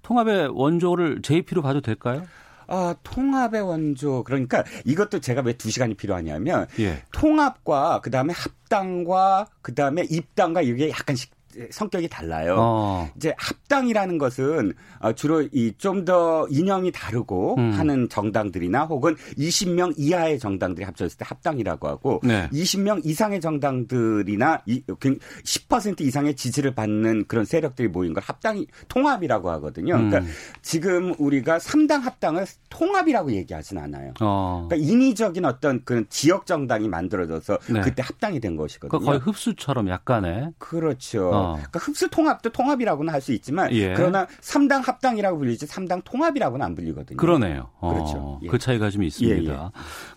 통합의 0.00 0.48
원조를 0.48 1.20
JP로 1.20 1.60
봐도 1.60 1.82
될까요? 1.82 2.26
아, 2.68 2.94
통합의 3.02 3.60
원조. 3.60 4.24
그러니까 4.24 4.64
이것도 4.86 5.20
제가 5.20 5.42
왜 5.42 5.52
두 5.52 5.70
시간이 5.70 5.92
필요하냐면 5.94 6.66
예. 6.78 7.02
통합과 7.12 8.00
그다음에 8.00 8.32
합당과 8.32 9.48
그다음에 9.60 10.06
입당과 10.08 10.62
이게 10.62 10.88
약간씩 10.88 11.35
성격이 11.70 12.08
달라요. 12.08 12.56
어. 12.58 13.10
이제 13.16 13.34
합당이라는 13.38 14.18
것은 14.18 14.72
어, 15.00 15.12
주로 15.12 15.42
이 15.52 15.72
좀더 15.78 16.46
이념이 16.50 16.92
다르고 16.92 17.56
음. 17.58 17.72
하는 17.72 18.08
정당들이나 18.08 18.84
혹은 18.84 19.16
20명 19.38 19.94
이하의 19.96 20.38
정당들이 20.38 20.84
합쳐졌을 20.84 21.18
때 21.18 21.24
합당이라고 21.26 21.88
하고 21.88 22.20
네. 22.22 22.48
20명 22.52 23.04
이상의 23.04 23.40
정당들이나 23.40 24.62
10% 24.66 26.00
이상의 26.00 26.34
지지를 26.34 26.74
받는 26.74 27.26
그런 27.26 27.44
세력들이 27.44 27.88
모인 27.88 28.12
걸 28.12 28.22
합당이 28.22 28.66
통합이라고 28.88 29.50
하거든요. 29.52 29.94
그러니까 29.94 30.18
음. 30.18 30.28
지금 30.62 31.14
우리가 31.18 31.58
3당 31.58 32.02
합당을 32.02 32.46
통합이라고 32.70 33.32
얘기하진 33.32 33.78
않아요. 33.78 34.12
어. 34.20 34.66
그러니까 34.68 34.90
인위적인 34.90 35.44
어떤 35.44 35.84
그런 35.84 36.06
지역 36.08 36.46
정당이 36.46 36.88
만들어져서 36.88 37.58
네. 37.70 37.80
그때 37.80 38.02
합당이 38.02 38.40
된 38.40 38.56
것이거든요. 38.56 38.98
그러니까 38.98 39.10
거의 39.10 39.20
흡수처럼 39.20 39.88
약간의 39.88 40.52
그렇죠. 40.58 41.30
어. 41.32 41.45
어. 41.46 41.52
그러니까 41.54 41.78
흡수 41.80 42.08
통합도 42.08 42.50
통합이라고는 42.50 43.12
할 43.12 43.20
수 43.20 43.32
있지만 43.32 43.72
예. 43.72 43.94
그러나 43.94 44.26
3당 44.40 44.84
합당이라고 44.84 45.38
불리지 45.38 45.66
3당 45.66 46.02
통합이라고는 46.04 46.64
안 46.64 46.74
불리거든요. 46.74 47.16
그러네요. 47.16 47.70
어. 47.80 47.92
그렇죠. 47.94 48.40
예. 48.42 48.48
그 48.48 48.58
차이가 48.58 48.90
좀 48.90 49.02
있습니다. 49.02 49.36
예, 49.36 49.44
예. 49.44 49.58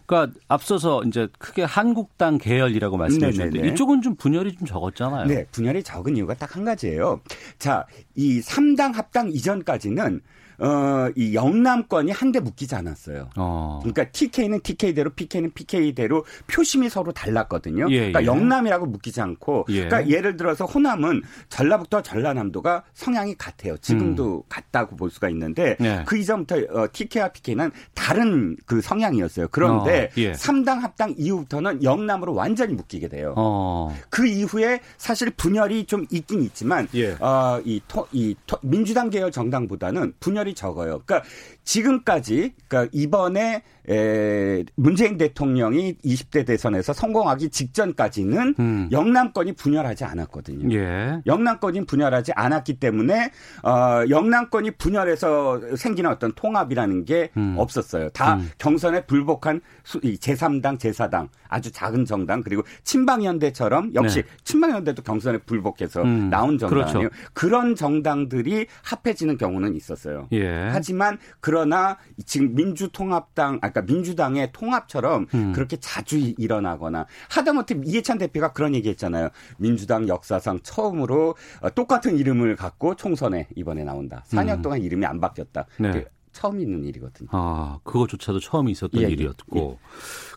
그러니까 0.06 0.38
앞서서 0.48 1.04
이제 1.04 1.28
크게 1.40 1.64
한국당 1.64 2.38
계열이라고 2.38 2.98
말씀해 2.98 3.32
주셨는데 3.32 3.68
이쪽은 3.70 4.02
좀 4.02 4.16
분열이 4.16 4.56
좀 4.58 4.68
적었잖아요. 4.68 5.26
네, 5.28 5.46
분열이 5.52 5.84
적은 5.84 6.18
이유가 6.18 6.34
딱 6.34 6.56
한 6.56 6.66
가지예요. 6.66 7.22
자, 7.60 7.86
이 8.16 8.42
3당 8.42 8.94
합당 8.96 9.30
이전까지는 9.32 10.22
어, 10.60 11.10
이 11.16 11.34
영남권이 11.34 12.12
한데 12.12 12.40
묶이지 12.40 12.76
않았어요. 12.76 13.30
어. 13.38 13.80
그러니까 13.82 14.06
TK는 14.12 14.62
TK대로 14.62 15.12
PK는 15.12 15.52
PK대로 15.54 16.26
표심이 16.48 16.90
서로 16.90 17.12
달랐거든요. 17.12 17.88
예, 17.90 17.98
그러니까 17.98 18.22
예. 18.22 18.26
영남이라고 18.26 18.86
묶이지 18.86 19.22
않고 19.22 19.66
예. 19.70 19.86
그러니까 19.88 20.10
예를 20.10 20.38
들어서 20.38 20.66
호남은 20.66 21.24
전라북도 21.50 22.02
전라남도가 22.02 22.84
성향이 22.94 23.36
같아요. 23.38 23.78
지금도 23.78 24.38
음. 24.38 24.42
같다고 24.50 24.96
볼 24.96 25.10
수가 25.10 25.30
있는데 25.30 25.78
예. 25.82 26.04
그 26.06 26.18
이전부터 26.18 26.58
어, 26.72 26.88
TK와 26.92 27.30
PK는 27.30 27.72
다른 27.94 28.58
그 28.66 28.82
성향이었어요. 28.82 29.48
그런데 29.52 30.06
어, 30.06 30.10
예. 30.18 30.32
3당 30.34 30.82
합당 30.82 31.14
이후부터는 31.18 31.84
영남으로 31.84 32.34
완전히 32.34 32.74
묶이게 32.74 33.08
돼요. 33.08 33.34
어. 33.38 33.96
그 34.10 34.28
이후에 34.28 34.82
사실 34.98 35.30
분열이 35.32 35.86
좀 35.86 36.06
있긴 36.12 36.42
있지만 36.44 36.88
예. 36.96 37.12
어, 37.20 37.62
이, 37.66 37.82
토, 37.88 38.08
이 38.12 38.36
토, 38.46 38.58
민주당 38.62 39.10
계열 39.10 39.32
정당보다는 39.32 40.14
분열이 40.20 40.49
분열이 40.50 40.54
적어요. 40.56 41.02
그러니까 41.06 41.28
지금까지 41.64 42.54
그러니까 42.68 42.90
이번에 42.94 43.62
에, 43.90 44.64
문재인 44.76 45.18
대통령이 45.18 45.96
20대 46.06 46.46
대선에서 46.46 46.94
성공하기 46.94 47.50
직전까지는 47.50 48.56
음. 48.60 48.90
영남권이 48.92 49.54
분열하지 49.54 50.04
않았거든요. 50.04 50.76
예. 50.76 51.22
영남권이 51.26 51.86
분열하지 51.86 52.34
않았기 52.34 52.80
때문에 52.80 53.32
어, 53.64 54.04
영남권이 54.10 54.72
분열해서 54.72 55.76
생기는 55.76 56.10
어떤 56.10 56.32
통합이라는 56.34 57.06
게 57.06 57.30
음. 57.38 57.56
없었어요. 57.58 58.10
다 58.10 58.36
음. 58.36 58.50
경선에 58.58 59.06
불복한 59.06 59.62
제3당, 59.84 60.78
제4당 60.78 61.30
아주 61.48 61.72
작은 61.72 62.06
정당 62.06 62.44
그리고 62.44 62.64
친박연대처럼 62.84 63.96
역시 63.96 64.22
네. 64.22 64.28
친박연대도 64.44 65.02
경선에 65.02 65.40
불복해서 65.40 66.04
음. 66.04 66.30
나온 66.30 66.60
정당이에요. 66.60 67.10
그렇죠. 67.10 67.16
그런 67.34 67.76
정당들이 67.76 68.68
합해지는 68.84 69.38
경우는 69.38 69.76
있었어요. 69.76 70.28
예. 70.32 70.39
하지만 70.46 71.18
그러나 71.40 71.98
지금 72.26 72.54
민주통합당 72.56 73.60
아까 73.62 73.80
그러니까 73.80 73.94
민주당의 73.94 74.52
통합처럼 74.52 75.28
음. 75.34 75.54
그렇게 75.54 75.78
자주 75.78 76.18
일어나거나 76.18 77.06
하다못해 77.30 77.82
이해찬 77.86 78.18
대표가 78.18 78.54
그런 78.54 78.76
얘기했잖아요. 78.76 79.30
민주당 79.58 80.08
역사상 80.08 80.60
처음으로 80.62 81.36
어, 81.62 81.70
똑같은 81.72 82.18
이름을 82.18 82.56
갖고 82.56 82.96
총선에 82.96 83.48
이번에 83.56 83.84
나온다. 83.84 84.24
4년 84.28 84.58
음. 84.58 84.62
동안 84.62 84.82
이름이 84.82 85.06
안 85.06 85.20
바뀌었다. 85.20 85.66
네. 85.78 86.06
처음 86.32 86.60
있는 86.60 86.86
일이거든요. 86.86 87.30
아, 87.32 87.80
그거조차도 87.84 88.40
처음 88.40 88.70
있었던 88.70 89.02
예, 89.02 89.08
예, 89.08 89.10
일이었고. 89.10 89.60
예. 89.60 89.78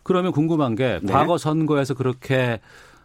그러면 0.02 0.32
궁금한 0.32 0.74
게 0.74 0.98
네. 1.02 1.12
과거 1.12 1.36
선거에서 1.38 1.94
그렇게 1.94 2.60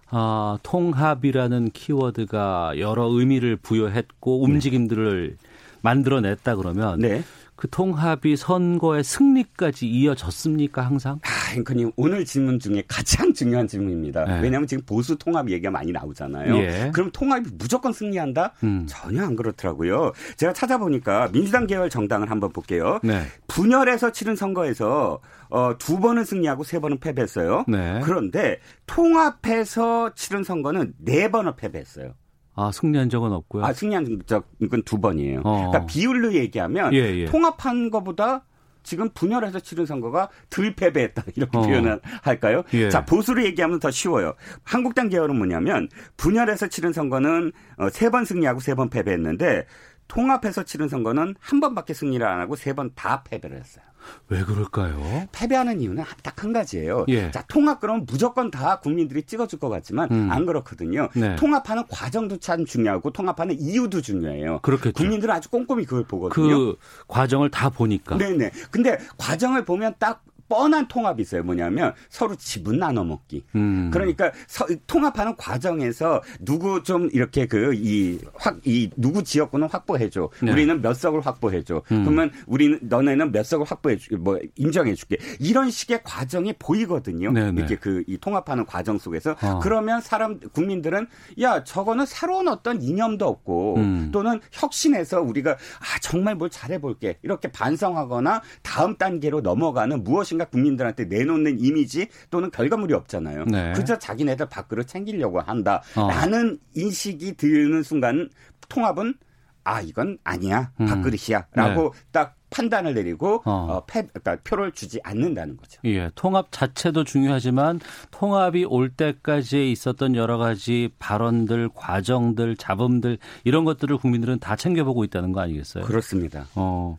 아, 0.09 0.57
통합이라는 0.63 1.71
키워드가 1.71 2.79
여러 2.79 3.07
의미를 3.07 3.57
부여했고 3.57 4.47
네. 4.47 4.53
움직임들을 4.53 5.37
네. 5.37 5.47
만들어냈다 5.81 6.55
그러면 6.55 6.99
네. 6.99 7.23
그 7.57 7.67
통합이 7.67 8.35
선거의 8.37 9.03
승리까지 9.03 9.87
이어졌습니까 9.87 10.83
항상? 10.83 11.19
아, 11.23 11.55
앵커님 11.55 11.91
오늘 11.97 12.23
질문 12.23 12.59
중에 12.59 12.83
가장 12.87 13.33
중요한 13.33 13.67
질문입니다. 13.67 14.25
네. 14.25 14.41
왜냐하면 14.41 14.67
지금 14.67 14.83
보수 14.85 15.17
통합 15.17 15.49
얘기가 15.49 15.71
많이 15.71 15.91
나오잖아요. 15.91 16.55
예. 16.55 16.91
그럼 16.93 17.09
통합이 17.11 17.49
무조건 17.57 17.93
승리한다? 17.93 18.53
음. 18.63 18.85
전혀 18.87 19.23
안 19.23 19.35
그렇더라고요. 19.35 20.11
제가 20.37 20.53
찾아보니까 20.53 21.29
민주당 21.31 21.65
계열 21.65 21.89
정당을 21.89 22.29
한번 22.29 22.53
볼게요. 22.53 22.99
네. 23.03 23.23
분열해서 23.47 24.11
치른 24.11 24.35
선거에서 24.35 25.19
어, 25.49 25.77
두 25.79 25.99
번은 25.99 26.25
승리하고 26.25 26.63
세 26.63 26.79
번은 26.79 26.99
패배했어요. 26.99 27.65
네. 27.67 28.01
그런데 28.03 28.59
통합해서 28.85 30.13
치른 30.13 30.43
선거는 30.43 30.93
네 30.99 31.31
번을 31.31 31.55
패배했어요. 31.55 32.13
아, 32.57 32.71
승리한 32.71 33.09
적은 33.09 33.31
없고요. 33.31 33.63
아, 33.63 33.71
승리한 33.71 34.23
적은 34.25 34.83
두 34.83 34.99
번이에요. 34.99 35.41
어. 35.45 35.67
그러니까 35.69 35.85
비율로 35.85 36.33
얘기하면 36.33 36.93
예, 36.93 36.97
예. 37.19 37.25
통합한 37.25 37.89
것보다 37.91 38.43
지금 38.83 39.09
분열해서 39.09 39.59
치른 39.59 39.85
선거가 39.85 40.29
덜 40.49 40.73
패배했다 40.73 41.23
이렇게 41.35 41.57
어. 41.57 41.61
표현을 41.61 41.99
할까요? 42.21 42.63
예. 42.73 42.89
자 42.89 43.05
보수로 43.05 43.43
얘기하면 43.45 43.79
더 43.79 43.91
쉬워요. 43.91 44.33
한국당 44.63 45.09
계열은 45.09 45.35
뭐냐면 45.37 45.89
분열해서 46.17 46.67
치른 46.67 46.93
선거는 46.93 47.51
어, 47.77 47.89
세번 47.89 48.25
승리하고 48.25 48.59
세 48.59 48.75
번 48.75 48.89
패배했는데 48.89 49.65
통합해서 50.07 50.63
치른 50.63 50.87
선거는 50.89 51.35
한 51.39 51.59
번밖에 51.59 51.93
승리를 51.93 52.25
안 52.25 52.39
하고 52.39 52.55
세 52.55 52.73
번 52.73 52.91
다 52.95 53.23
패배를 53.23 53.57
했어요. 53.57 53.83
왜 54.29 54.41
그럴까요? 54.43 55.27
패배하는 55.33 55.81
이유는 55.81 56.03
딱 56.23 56.43
한 56.43 56.53
가지예요. 56.53 57.05
예. 57.09 57.31
자, 57.31 57.43
통합 57.47 57.79
그러면 57.81 58.05
무조건 58.07 58.51
다 58.51 58.79
국민들이 58.79 59.23
찍어줄 59.23 59.57
것 59.59 59.69
같지만 59.69 60.07
음. 60.11 60.29
안 60.31 60.45
그렇거든요. 60.45 61.09
네. 61.15 61.35
통합하는 61.35 61.83
과정도 61.89 62.37
참 62.37 62.63
중요하고 62.63 63.09
통합하는 63.11 63.59
이유도 63.59 64.01
중요해요. 64.01 64.59
그렇겠죠. 64.61 64.93
국민들은 64.93 65.33
아주 65.33 65.49
꼼꼼히 65.49 65.83
그걸 65.85 66.03
보거든요. 66.03 66.47
그 66.47 66.77
과정을 67.07 67.49
다 67.49 67.69
보니까. 67.69 68.17
네네. 68.17 68.51
근데 68.69 68.99
과정을 69.17 69.65
보면 69.65 69.95
딱 69.97 70.23
뻔한 70.49 70.87
통합이 70.87 71.21
있어요. 71.21 71.43
뭐냐면 71.43 71.93
서로 72.09 72.35
지분 72.35 72.79
나눠 72.79 73.03
먹기. 73.03 73.43
음. 73.55 73.91
그러니까 73.93 74.31
서, 74.47 74.65
통합하는 74.87 75.35
과정에서 75.35 76.21
누구 76.39 76.81
좀 76.83 77.09
이렇게 77.13 77.45
그 77.45 77.73
이확이 77.75 78.89
누구 78.95 79.23
지역구는 79.23 79.67
확보해 79.69 80.09
줘. 80.09 80.29
네. 80.41 80.51
우리는 80.51 80.81
몇 80.81 80.93
석을 80.93 81.21
확보해 81.21 81.63
줘. 81.63 81.83
음. 81.91 82.03
그러면 82.03 82.31
우리는 82.47 82.79
너네는 82.81 83.31
몇 83.31 83.45
석을 83.45 83.65
확보해 83.65 83.97
주, 83.97 84.17
뭐 84.17 84.39
인정해 84.55 84.95
줄게. 84.95 85.17
이런 85.39 85.69
식의 85.69 86.01
과정이 86.03 86.53
보이거든요. 86.53 87.31
네네. 87.31 87.51
네. 87.51 87.59
이렇게 87.59 87.75
그 87.75 87.97
이 88.07 88.17
통합하는 88.17 88.65
과정 88.65 88.97
속에서 88.97 89.35
어. 89.41 89.59
그러면 89.61 90.01
사람 90.01 90.39
국민들은 90.39 91.07
야 91.41 91.63
저거는 91.63 92.05
새로운 92.05 92.47
어떤 92.47 92.81
이념도 92.81 93.27
없고 93.27 93.75
음. 93.75 94.09
또는 94.13 94.39
혁신해서 94.51 95.21
우리가 95.21 95.51
아 95.51 95.99
정말 96.01 96.35
뭘 96.35 96.49
잘해 96.49 96.79
볼게 96.79 97.17
이렇게 97.21 97.51
반성하거나 97.51 98.41
다음 98.63 98.95
단계로 98.95 99.41
넘어가는 99.41 100.03
무엇인 100.03 100.36
무엇인가 100.37 100.45
국민들한테 100.45 101.05
내놓는 101.05 101.59
이미지 101.59 102.07
또는 102.29 102.51
결과물이 102.51 102.93
없잖아요. 102.93 103.45
네. 103.45 103.73
그저 103.73 103.97
자기네들 103.97 104.47
밖으로 104.47 104.83
챙기려고 104.83 105.41
한다라는 105.41 106.53
어. 106.53 106.67
인식이 106.75 107.33
드는 107.35 107.83
순간 107.83 108.29
통합은 108.69 109.15
아 109.63 109.81
이건 109.81 110.17
아니야 110.23 110.71
음. 110.79 110.85
밥그릇이야라고 110.85 111.93
네. 111.93 111.99
딱 112.11 112.35
판단을 112.49 112.93
내리고 112.93 113.41
어. 113.43 113.51
어 113.51 113.85
패, 113.85 114.03
그러니까 114.03 114.37
표를 114.45 114.71
주지 114.71 115.01
않는다는 115.03 115.57
거죠. 115.57 115.81
예, 115.83 116.09
통합 116.15 116.47
자체도 116.51 117.03
중요하지만 117.03 117.81
통합이 118.11 118.63
올 118.63 118.89
때까지 118.89 119.69
있었던 119.71 120.15
여러 120.15 120.37
가지 120.37 120.89
발언들, 120.99 121.69
과정들, 121.73 122.55
잡음들 122.55 123.17
이런 123.43 123.65
것들을 123.65 123.97
국민들은 123.97 124.39
다 124.39 124.55
챙겨보고 124.55 125.03
있다는 125.03 125.33
거 125.33 125.41
아니겠어요? 125.41 125.83
그렇습니다. 125.83 126.47
어. 126.55 126.97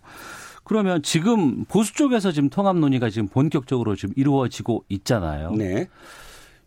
그러면 0.69 1.03
지금 1.03 1.65
보수 1.65 1.95
쪽에서 1.95 2.31
지금 2.31 2.51
통합 2.51 2.77
논의가 2.77 3.09
지금 3.09 3.27
본격적으로 3.27 3.97
지금 3.97 4.13
이루어지고 4.17 4.85
있잖아요. 4.91 5.53
네. 5.53 5.89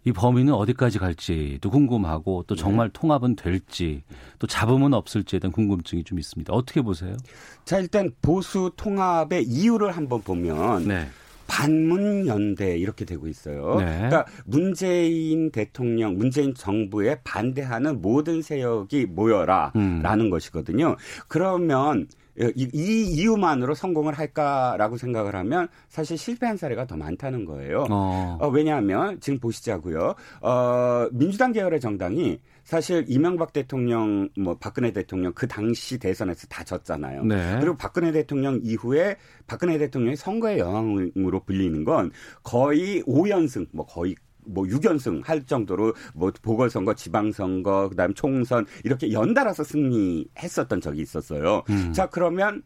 이 0.04 0.12
범위는 0.12 0.54
어디까지 0.54 0.98
갈지도 0.98 1.70
궁금하고 1.70 2.44
또 2.48 2.56
정말 2.56 2.88
네. 2.88 2.94
통합은 3.00 3.36
될지 3.36 4.02
또 4.40 4.48
잡음은 4.48 4.96
없을지에 4.96 5.40
대한 5.40 5.52
궁금증이 5.52 6.04
좀 6.04 6.18
있습니다. 6.18 6.52
어떻게 6.52 6.82
보세요? 6.82 7.16
자 7.64 7.78
일단 7.78 8.12
보수 8.24 8.72
통합의 8.76 9.44
이유를 9.44 9.92
한번 9.92 10.24
보면 10.24 10.88
네. 10.88 11.08
반문 11.46 12.26
연대 12.26 12.78
이렇게 12.80 13.06
되고 13.06 13.28
있어요. 13.28 13.76
네. 13.76 13.86
그러니까 13.86 14.26
문재인 14.46 15.52
대통령, 15.52 16.18
문재인 16.18 16.56
정부에 16.56 17.20
반대하는 17.24 18.02
모든 18.02 18.42
세력이 18.42 19.06
모여라라는 19.06 20.20
음. 20.26 20.30
것이거든요. 20.32 20.96
그러면 21.28 22.08
이, 22.38 22.70
이 22.74 23.04
이유만으로 23.04 23.74
성공을 23.74 24.14
할까라고 24.14 24.98
생각을 24.98 25.36
하면 25.36 25.68
사실 25.90 26.18
실패한 26.18 26.58
사례가 26.58 26.86
더 26.86 26.96
많다는 26.98 27.46
거예요. 27.46 27.86
어. 27.90 28.38
어, 28.40 28.48
왜냐하면 28.50 29.20
지금 29.20 29.40
보시자고요. 29.40 30.16
어, 30.42 31.08
민주당 31.12 31.52
계열의 31.52 31.80
정당이 31.80 32.40
사실 32.64 33.06
이명박 33.08 33.54
대통령, 33.54 34.30
뭐 34.38 34.56
박근혜 34.58 34.92
대통령 34.92 35.34
그 35.34 35.48
당시 35.48 35.98
대선에서 35.98 36.48
다 36.48 36.64
졌잖아요. 36.64 37.24
네. 37.26 37.58
그리고 37.60 37.76
박근혜 37.76 38.12
대통령 38.12 38.60
이후에 38.64 39.18
박근혜 39.48 39.78
대통령이 39.78 40.16
선거의 40.16 40.60
영향으로 40.60 41.44
불리는 41.46 41.84
건 41.84 42.12
거의 42.44 43.02
5연승, 43.04 43.68
뭐 43.74 43.86
거의 43.86 44.16
뭐 44.46 44.66
6연승 44.66 45.26
할 45.26 45.44
정도로 45.44 45.94
뭐 46.14 46.32
보궐선거, 46.42 46.94
지방선거, 46.94 47.90
그다음 47.90 48.14
총선 48.14 48.66
이렇게 48.84 49.12
연달아서 49.12 49.64
승리했었던 49.64 50.82
적이 50.82 51.02
있었어요. 51.02 51.64
음. 51.70 51.94
자, 51.94 52.08
그러면 52.08 52.64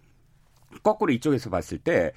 거꾸로 0.83 1.11
이쪽에서 1.13 1.49
봤을 1.49 1.77
때 1.77 2.11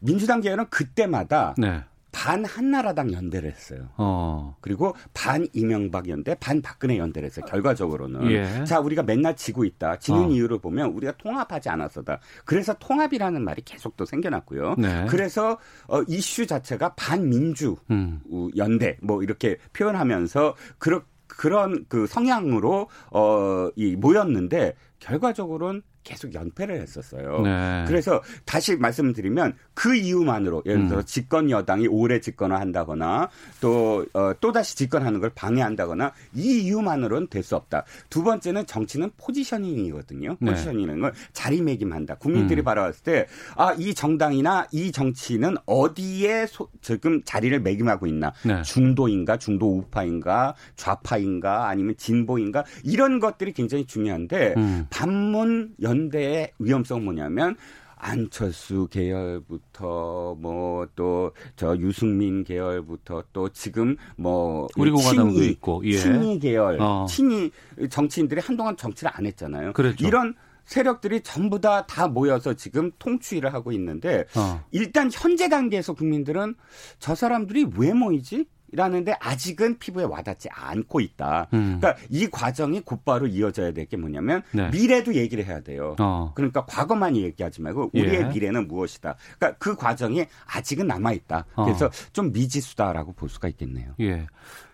민주당 0.00 0.40
계열은 0.40 0.66
그때마다 0.70 1.54
네. 1.56 1.82
반 2.14 2.44
한나라당 2.44 3.12
연대를 3.12 3.50
했어요. 3.50 3.88
어. 3.96 4.56
그리고 4.60 4.94
반 5.12 5.48
이명박 5.52 6.08
연대, 6.08 6.36
반 6.36 6.62
박근혜 6.62 6.96
연대를 6.96 7.26
했어요. 7.26 7.44
결과적으로는. 7.46 8.30
예. 8.30 8.64
자, 8.64 8.78
우리가 8.78 9.02
맨날 9.02 9.34
지고 9.34 9.64
있다. 9.64 9.98
지는 9.98 10.20
어. 10.20 10.28
이유를 10.28 10.60
보면 10.60 10.92
우리가 10.92 11.16
통합하지 11.16 11.68
않았어다. 11.70 12.20
그래서 12.44 12.72
통합이라는 12.78 13.42
말이 13.42 13.62
계속 13.62 13.96
또 13.96 14.04
생겨났고요. 14.04 14.76
네. 14.78 15.06
그래서 15.08 15.58
어, 15.88 16.02
이슈 16.06 16.46
자체가 16.46 16.94
반민주 16.94 17.76
음. 17.90 18.20
연대 18.56 18.96
뭐 19.02 19.24
이렇게 19.24 19.58
표현하면서 19.72 20.54
그렇 20.78 21.02
그런 21.26 21.84
그 21.88 22.06
성향으로 22.06 22.88
어 23.10 23.70
이 23.76 23.96
모였는데 23.96 24.74
결과적으로는 25.00 25.82
계속 26.04 26.34
연패를 26.34 26.80
했었어요. 26.80 27.40
네. 27.42 27.84
그래서 27.86 28.22
다시 28.44 28.76
말씀드리면 28.76 29.54
그 29.74 29.94
이유만으로 29.96 30.62
예를 30.66 30.86
들어 30.88 30.98
음. 31.00 31.04
집권 31.04 31.50
여당이 31.50 31.88
오래 31.88 32.20
집권을 32.20 32.58
한다거나 32.58 33.28
또 33.60 34.06
어, 34.14 34.32
또다시 34.40 34.76
집권하는 34.76 35.20
걸 35.20 35.30
방해한다거나 35.34 36.12
이 36.34 36.62
이유만으로는 36.62 37.28
될 37.28 37.44
수 37.44 37.56
없다. 37.56 37.84
두 38.08 38.22
번째는 38.22 38.64
정치는 38.66 39.10
포지셔닝이거든요. 39.18 40.36
네. 40.40 40.50
포지셔닝은 40.50 41.00
걸 41.00 41.12
자리매김한다. 41.34 42.14
국민들이 42.14 42.62
음. 42.62 42.64
바라봤을 42.64 43.02
때 43.02 43.26
아 43.56 43.74
이 43.78 43.94
정당이나 43.94 44.66
이 44.72 44.92
정치는 44.92 45.56
어디에 45.66 46.46
소, 46.46 46.68
지금 46.80 47.22
자리를 47.24 47.60
매김하고 47.60 48.06
있나 48.06 48.32
네. 48.44 48.62
중도인가 48.62 49.36
중도 49.36 49.76
우파인가 49.78 50.54
좌파인가 50.76 51.68
아니면 51.68 51.94
진보인가 51.96 52.64
이런 52.82 53.20
것들이 53.20 53.52
굉장히 53.52 53.84
중요한데 53.86 54.54
음. 54.56 54.86
반문 54.90 55.74
연 55.82 55.93
연대의 55.94 56.52
위험성 56.58 57.04
뭐냐면 57.04 57.56
안철수 57.96 58.86
계열부터 58.90 60.36
뭐 60.38 60.86
또 60.94 61.32
저 61.56 61.76
유승민 61.78 62.44
계열부터 62.44 63.24
또 63.32 63.48
지금 63.48 63.96
뭐 64.16 64.68
우리 64.76 64.90
공화당도 64.90 65.42
있고 65.44 65.82
예. 65.84 65.96
친이 65.96 66.38
계열 66.40 66.78
어. 66.80 67.06
친이 67.08 67.50
정치인들이 67.88 68.40
한동안 68.40 68.76
정치를 68.76 69.10
안 69.14 69.24
했잖아요. 69.26 69.72
그렇죠. 69.72 70.06
이런 70.06 70.34
세력들이 70.66 71.20
전부 71.22 71.60
다다 71.60 72.08
모여서 72.08 72.54
지금 72.54 72.90
통추위를 72.98 73.54
하고 73.54 73.72
있는데 73.72 74.24
어. 74.36 74.62
일단 74.70 75.10
현재 75.12 75.48
단계에서 75.48 75.94
국민들은 75.94 76.54
저 76.98 77.14
사람들이 77.14 77.66
왜 77.76 77.92
모이지? 77.92 78.46
라는데 78.74 79.14
아직은 79.20 79.78
피부에 79.78 80.04
와닿지 80.04 80.48
않고 80.50 81.00
있다. 81.00 81.48
음. 81.54 81.78
그러니까 81.80 81.96
이 82.10 82.28
과정이 82.28 82.80
곧바로 82.80 83.26
이어져야 83.26 83.72
될 83.72 83.84
게 83.84 83.96
뭐냐면 83.98 84.42
네. 84.52 84.70
미래도 84.70 85.14
얘기를 85.14 85.44
해야 85.44 85.60
돼요. 85.60 85.94
어. 86.00 86.32
그러니까 86.34 86.64
과거만 86.64 87.16
얘기하지 87.16 87.60
말고 87.60 87.90
우리의 87.92 88.14
예. 88.14 88.24
미래는 88.24 88.66
무엇이다. 88.66 89.14
그러니까 89.38 89.58
그 89.58 89.76
과정이 89.76 90.24
아직은 90.46 90.86
남아 90.86 91.12
있다. 91.12 91.44
어. 91.54 91.64
그래서 91.64 91.86
어. 91.86 91.90
좀 92.14 92.32
미지수다라고 92.32 93.12
볼 93.12 93.28
수가 93.28 93.48
있겠네요. 93.48 93.92
예. 94.00 94.26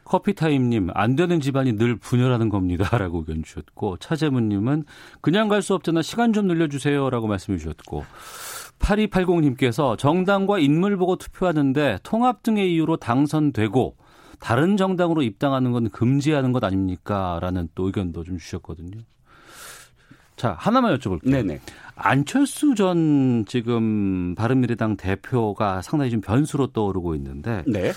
커피타임님, 0.05 0.89
안 0.95 1.15
되는 1.15 1.41
집안이 1.41 1.75
늘 1.77 1.97
분열하는 1.97 2.49
겁니다. 2.49 2.97
라고 2.99 3.19
의견 3.19 3.43
주셨고, 3.45 3.99
차재문님은 3.99 4.85
그냥 5.21 5.47
갈 5.49 5.63
수 5.63 5.75
없잖아. 5.75 6.03
시간 6.03 6.33
좀 6.33 6.47
늘려주세요. 6.49 7.11
라고 7.11 7.29
말씀해 7.29 7.59
주셨고, 7.59 8.05
8280님께서 8.81 9.97
정당과 9.97 10.59
인물 10.59 10.97
보고 10.97 11.17
투표하는데 11.17 11.99
통합 12.03 12.43
등의 12.43 12.75
이유로 12.75 12.97
당선되고 12.97 13.97
다른 14.41 14.77
정당으로 14.77 15.23
입당하는 15.23 15.71
건 15.71 15.91
금지하는 15.91 16.53
것 16.53 16.65
아닙니까? 16.65 17.39
라는 17.41 17.69
또 17.75 17.87
의견도 17.87 18.25
좀 18.25 18.39
주셨거든요. 18.39 19.01
자, 20.37 20.57
하나만 20.59 20.97
여쭤볼게요. 20.97 21.31
네네. 21.31 21.61
안철수 21.95 22.75
전 22.75 23.45
지금 23.47 24.35
바른미래당 24.35 24.97
대표가 24.97 25.83
상당히 25.83 26.11
좀 26.11 26.23
변수로 26.23 26.69
떠오르고 26.69 27.15
있는데 27.17 27.63
네. 27.67 27.93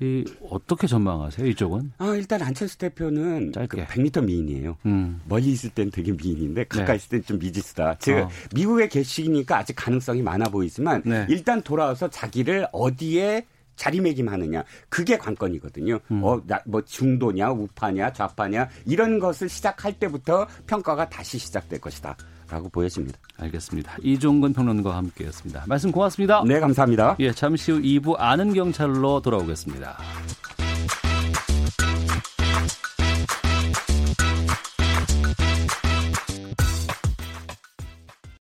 이 0.00 0.24
어떻게 0.50 0.86
전망하세요 0.86 1.46
이쪽은? 1.48 1.92
아 1.98 2.14
일단 2.16 2.42
안철수 2.42 2.78
대표는 2.78 3.52
그 3.52 3.76
100m 3.76 4.24
미인이에요. 4.24 4.76
음. 4.86 5.20
멀리 5.26 5.52
있을 5.52 5.70
땐 5.70 5.90
되게 5.90 6.12
미인인데 6.12 6.64
가까이 6.64 6.86
네. 6.86 6.94
있을 6.96 7.08
땐 7.10 7.22
좀 7.24 7.38
미지수다. 7.38 7.98
제가 7.98 8.22
어. 8.22 8.28
미국에 8.54 8.88
계시니까 8.88 9.58
아직 9.58 9.74
가능성이 9.74 10.22
많아 10.22 10.46
보이지만 10.46 11.02
네. 11.04 11.26
일단 11.28 11.62
돌아와서 11.62 12.08
자기를 12.08 12.66
어디에 12.72 13.46
자리매김하느냐 13.76 14.64
그게 14.88 15.16
관건이거든요. 15.18 15.98
음. 16.10 16.24
어, 16.24 16.40
나, 16.46 16.60
뭐 16.66 16.82
중도냐 16.82 17.50
우파냐 17.50 18.12
좌파냐 18.12 18.68
이런 18.86 19.18
것을 19.18 19.48
시작할 19.48 19.98
때부터 19.98 20.46
평가가 20.66 21.08
다시 21.08 21.38
시작될 21.38 21.80
것이다. 21.80 22.16
라고 22.50 22.68
보여집니다. 22.68 23.18
알겠습니다. 23.38 23.96
이종근 24.02 24.52
평론가와 24.52 24.96
함께했습니다. 24.96 25.64
말씀 25.66 25.90
고맙습니다. 25.90 26.42
네, 26.46 26.60
감사합니다. 26.60 27.16
예, 27.20 27.32
잠시 27.32 27.72
후 27.72 27.80
2부 27.80 28.16
아는 28.18 28.52
경찰로 28.52 29.20
돌아오겠습니다. 29.20 29.98